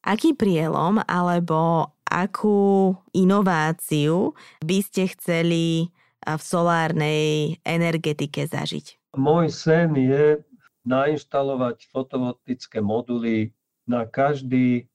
Aký 0.00 0.32
prielom 0.32 1.04
alebo 1.04 1.92
akú 2.08 2.94
inováciu 3.12 4.32
by 4.64 4.78
ste 4.80 5.12
chceli 5.12 5.92
v 6.24 6.40
solárnej 6.40 7.58
energetike 7.66 8.48
zažiť? 8.48 9.12
Môj 9.20 9.52
sen 9.52 9.92
je 9.92 10.40
nainštalovať 10.86 11.90
fotovoltické 11.90 12.78
moduly 12.80 13.50
na 13.84 14.06
každý 14.06 14.86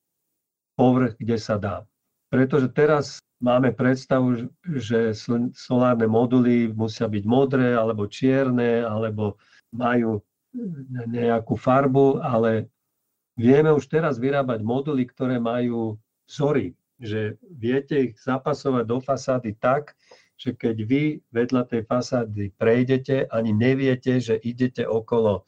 povrch, 0.80 1.20
kde 1.20 1.38
sa 1.38 1.60
dá. 1.60 1.84
Pretože 2.32 2.72
teraz 2.72 3.20
máme 3.44 3.76
predstavu, 3.76 4.48
že 4.80 5.12
solárne 5.52 6.08
moduly 6.08 6.72
musia 6.72 7.12
byť 7.12 7.24
modré 7.28 7.76
alebo 7.76 8.08
čierne, 8.08 8.88
alebo 8.88 9.36
majú 9.76 10.24
nejakú 11.12 11.56
farbu, 11.56 12.24
ale 12.24 12.72
vieme 13.36 13.72
už 13.72 13.88
teraz 13.88 14.20
vyrábať 14.20 14.64
moduly, 14.64 15.08
ktoré 15.08 15.40
majú 15.40 16.00
vzory, 16.28 16.76
že 17.00 17.36
viete 17.52 18.12
ich 18.12 18.14
zapasovať 18.20 18.84
do 18.88 18.98
fasády 19.00 19.56
tak, 19.60 19.96
že 20.40 20.58
keď 20.58 20.76
vy 20.88 21.04
vedľa 21.30 21.64
tej 21.70 21.82
fasády 21.86 22.52
prejdete, 22.58 23.30
ani 23.30 23.54
neviete, 23.54 24.18
že 24.18 24.42
idete 24.42 24.88
okolo 24.88 25.46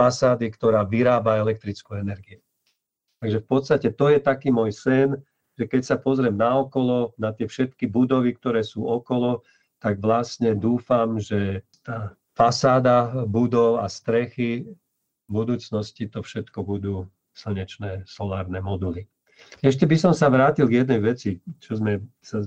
fasády, 0.00 0.48
ktorá 0.48 0.88
vyrába 0.88 1.36
elektrickú 1.36 2.00
energiu. 2.00 2.40
Takže 3.20 3.44
v 3.44 3.46
podstate 3.46 3.88
to 3.92 4.08
je 4.08 4.16
taký 4.16 4.48
môj 4.48 4.72
sen, 4.72 5.20
že 5.60 5.68
keď 5.68 5.82
sa 5.84 5.96
pozriem 6.00 6.40
na 6.40 6.64
okolo, 6.64 7.12
na 7.20 7.36
tie 7.36 7.44
všetky 7.44 7.84
budovy, 7.84 8.32
ktoré 8.32 8.64
sú 8.64 8.88
okolo, 8.88 9.44
tak 9.76 10.00
vlastne 10.00 10.56
dúfam, 10.56 11.20
že 11.20 11.60
tá 11.84 12.16
fasáda 12.32 13.28
budov 13.28 13.84
a 13.84 13.92
strechy 13.92 14.64
v 15.28 15.30
budúcnosti 15.30 16.08
to 16.08 16.24
všetko 16.24 16.64
budú 16.64 17.04
slnečné 17.36 18.08
solárne 18.08 18.56
moduly. 18.64 19.04
Ešte 19.60 19.84
by 19.84 19.96
som 20.00 20.12
sa 20.16 20.32
vrátil 20.32 20.68
k 20.68 20.84
jednej 20.84 21.00
veci, 21.00 21.40
čo 21.60 21.76
sme 21.76 22.00
sa 22.24 22.44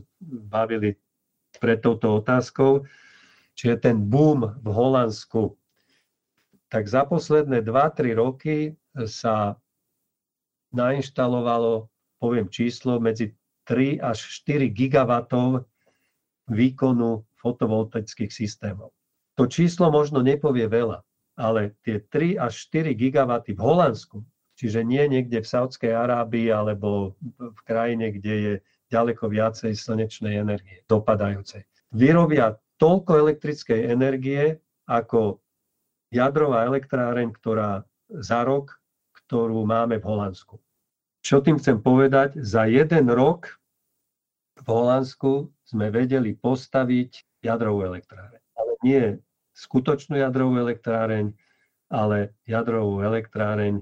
bavili 0.50 0.98
pred 1.62 1.82
touto 1.82 2.22
otázkou, 2.22 2.86
čiže 3.54 3.82
ten 3.82 3.98
boom 4.02 4.58
v 4.62 4.68
Holandsku. 4.70 5.54
Tak 6.74 6.90
za 6.90 7.06
posledné 7.06 7.62
2-3 7.62 8.18
roky 8.18 8.74
sa 9.06 9.62
nainštalovalo, 10.74 11.86
poviem 12.18 12.50
číslo, 12.50 12.98
medzi 12.98 13.38
3 13.70 14.02
až 14.02 14.18
4 14.42 14.74
gigawatov 14.74 15.70
výkonu 16.50 17.22
fotovoltaických 17.38 18.34
systémov. 18.34 18.90
To 19.38 19.46
číslo 19.46 19.94
možno 19.94 20.26
nepovie 20.26 20.66
veľa, 20.66 21.06
ale 21.38 21.78
tie 21.86 22.02
3 22.10 22.42
až 22.42 22.54
4 22.74 22.98
gigawaty 22.98 23.54
v 23.54 23.62
Holandsku, 23.62 24.26
čiže 24.58 24.82
nie 24.82 25.06
niekde 25.06 25.46
v 25.46 25.52
Saudskej 25.54 25.94
Arábii 25.94 26.50
alebo 26.50 27.14
v 27.38 27.60
krajine, 27.70 28.10
kde 28.18 28.34
je 28.34 28.54
ďaleko 28.90 29.30
viacej 29.30 29.78
slnečnej 29.78 30.42
energie 30.42 30.82
dopadajúcej. 30.90 31.70
Vyrobia 31.94 32.58
toľko 32.82 33.30
elektrickej 33.30 33.94
energie 33.94 34.58
ako 34.90 35.43
jadrová 36.14 36.70
elektráreň, 36.70 37.34
ktorá 37.34 37.82
za 38.08 38.46
rok, 38.46 38.78
ktorú 39.26 39.66
máme 39.66 39.98
v 39.98 40.06
Holandsku. 40.06 40.62
Čo 41.26 41.42
tým 41.42 41.58
chcem 41.58 41.82
povedať? 41.82 42.38
Za 42.38 42.70
jeden 42.70 43.10
rok 43.10 43.50
v 44.62 44.68
Holandsku 44.70 45.50
sme 45.66 45.90
vedeli 45.90 46.38
postaviť 46.38 47.42
jadrovú 47.42 47.90
elektráreň. 47.90 48.42
Ale 48.54 48.72
nie 48.86 49.04
skutočnú 49.58 50.22
jadrovú 50.22 50.62
elektráreň, 50.62 51.34
ale 51.90 52.38
jadrovú 52.46 53.02
elektráreň 53.02 53.82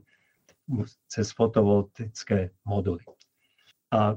cez 1.11 1.35
fotovoltické 1.35 2.55
moduly. 2.63 3.03
A 3.91 4.15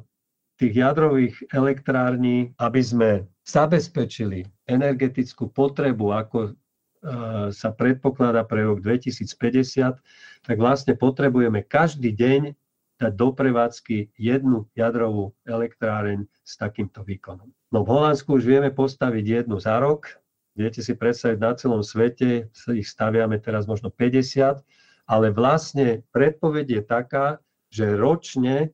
tých 0.55 0.75
jadrových 0.79 1.35
elektrární, 1.51 2.55
aby 2.63 2.79
sme 2.79 3.11
zabezpečili 3.43 4.47
energetickú 4.71 5.51
potrebu, 5.51 6.15
ako 6.15 6.55
sa 7.53 7.69
predpokladá 7.77 8.43
pre 8.49 8.65
rok 8.65 8.81
2050, 8.81 10.01
tak 10.45 10.57
vlastne 10.57 10.97
potrebujeme 10.97 11.61
každý 11.65 12.17
deň 12.17 12.57
dať 13.01 13.13
do 13.13 13.29
prevádzky 13.35 14.15
jednu 14.17 14.71
jadrovú 14.73 15.35
elektráreň 15.45 16.25
s 16.47 16.55
takýmto 16.57 17.03
výkonom. 17.03 17.51
No 17.75 17.83
v 17.83 17.91
Holandsku 17.91 18.39
už 18.39 18.47
vieme 18.47 18.71
postaviť 18.71 19.45
jednu 19.45 19.59
za 19.59 19.77
rok. 19.83 20.09
Viete 20.55 20.81
si 20.81 20.95
predstaviť, 20.95 21.39
na 21.43 21.53
celom 21.59 21.83
svete 21.83 22.47
ich 22.71 22.87
staviame 22.87 23.43
teraz 23.43 23.67
možno 23.67 23.91
50, 23.91 24.63
ale 25.11 25.27
vlastne 25.35 26.07
predpoveď 26.15 26.67
je 26.81 26.83
taká, 26.87 27.27
že 27.75 27.99
ročne 27.99 28.71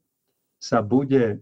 sa 0.60 0.84
bude 0.84 1.24
e, 1.32 1.38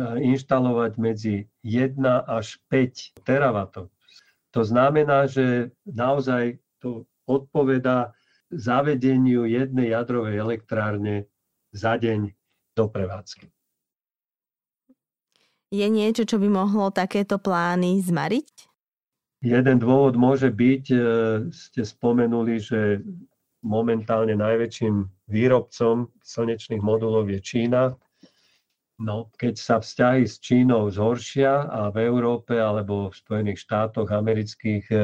inštalovať 0.00 0.96
medzi 0.96 1.52
1 1.60 2.00
až 2.24 2.56
5 2.72 3.20
teravatov. 3.28 3.92
To 4.56 4.64
znamená, 4.64 5.28
že 5.28 5.76
naozaj 5.84 6.56
to 6.80 7.04
odpoveda 7.28 8.16
zavedeniu 8.48 9.44
jednej 9.44 9.92
jadrovej 9.92 10.40
elektrárne 10.40 11.28
za 11.76 12.00
deň 12.00 12.32
do 12.72 12.84
prevádzky. 12.88 13.52
Je 15.68 15.86
niečo, 15.92 16.24
čo 16.24 16.40
by 16.40 16.48
mohlo 16.48 16.88
takéto 16.88 17.36
plány 17.36 18.00
zmariť? 18.00 18.70
Jeden 19.44 19.76
dôvod 19.76 20.16
môže 20.16 20.48
byť, 20.48 20.84
e, 20.88 20.98
ste 21.52 21.82
spomenuli, 21.84 22.56
že 22.56 23.04
momentálne 23.60 24.32
najväčším 24.40 25.28
výrobcom 25.28 26.08
slnečných 26.24 26.80
modulov 26.80 27.28
je 27.28 27.44
Čína. 27.44 27.92
No, 28.96 29.28
keď 29.36 29.54
sa 29.60 29.76
vzťahy 29.76 30.24
s 30.24 30.40
Čínou 30.40 30.88
zhoršia 30.88 31.68
a 31.68 31.92
v 31.92 32.08
Európe 32.08 32.56
alebo 32.56 33.12
v 33.12 33.18
Spojených 33.20 33.60
štátoch 33.68 34.08
amerických 34.08 34.84
e, 34.88 34.96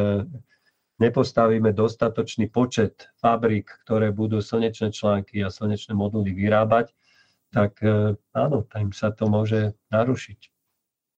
nepostavíme 0.96 1.76
dostatočný 1.76 2.48
počet 2.48 3.12
fabrik, 3.20 3.68
ktoré 3.84 4.08
budú 4.08 4.40
slnečné 4.40 4.96
články 4.96 5.44
a 5.44 5.52
slnečné 5.52 5.92
moduly 5.92 6.32
vyrábať, 6.32 6.88
tak 7.52 7.84
e, 7.84 8.16
áno, 8.32 8.64
tam 8.72 8.96
sa 8.96 9.12
to 9.12 9.28
môže 9.28 9.76
narušiť. 9.92 10.48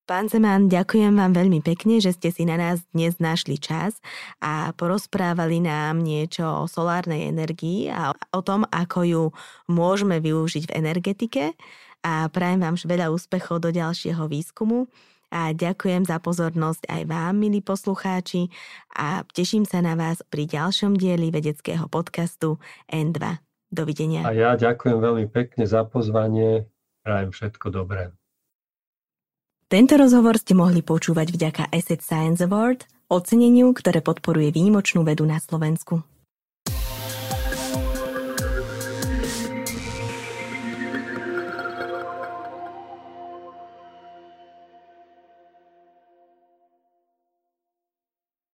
Pán 0.04 0.28
Zeman, 0.28 0.68
ďakujem 0.68 1.16
vám 1.16 1.32
veľmi 1.32 1.64
pekne, 1.64 1.96
že 1.96 2.12
ste 2.12 2.28
si 2.28 2.44
na 2.44 2.60
nás 2.60 2.84
dnes 2.92 3.16
našli 3.22 3.56
čas 3.56 4.02
a 4.36 4.74
porozprávali 4.76 5.64
nám 5.64 6.02
niečo 6.02 6.44
o 6.44 6.68
solárnej 6.68 7.30
energii 7.30 7.88
a 7.88 8.12
o 8.34 8.40
tom, 8.44 8.68
ako 8.68 9.00
ju 9.06 9.24
môžeme 9.64 10.20
využiť 10.20 10.68
v 10.68 10.76
energetike 10.76 11.44
a 12.04 12.28
prajem 12.28 12.60
vám 12.60 12.76
veľa 12.76 13.08
úspechov 13.08 13.64
do 13.64 13.72
ďalšieho 13.72 14.28
výskumu 14.28 14.86
a 15.32 15.50
ďakujem 15.50 16.04
za 16.04 16.20
pozornosť 16.22 16.86
aj 16.86 17.02
vám, 17.10 17.34
milí 17.40 17.64
poslucháči 17.64 18.52
a 18.94 19.26
teším 19.26 19.64
sa 19.64 19.82
na 19.82 19.98
vás 19.98 20.22
pri 20.28 20.46
ďalšom 20.46 20.94
dieli 20.94 21.32
vedeckého 21.32 21.88
podcastu 21.88 22.62
N2. 22.92 23.40
Dovidenia. 23.74 24.22
A 24.22 24.30
ja 24.30 24.54
ďakujem 24.54 25.02
veľmi 25.02 25.26
pekne 25.34 25.66
za 25.66 25.82
pozvanie. 25.82 26.70
Prajem 27.02 27.34
všetko 27.34 27.74
dobré. 27.74 28.14
Tento 29.66 29.98
rozhovor 29.98 30.38
ste 30.38 30.54
mohli 30.54 30.78
počúvať 30.78 31.34
vďaka 31.34 31.62
Asset 31.74 31.98
Science 31.98 32.38
Award, 32.46 32.86
oceneniu, 33.10 33.74
ktoré 33.74 33.98
podporuje 33.98 34.54
výnimočnú 34.54 35.02
vedu 35.02 35.26
na 35.26 35.42
Slovensku. 35.42 36.06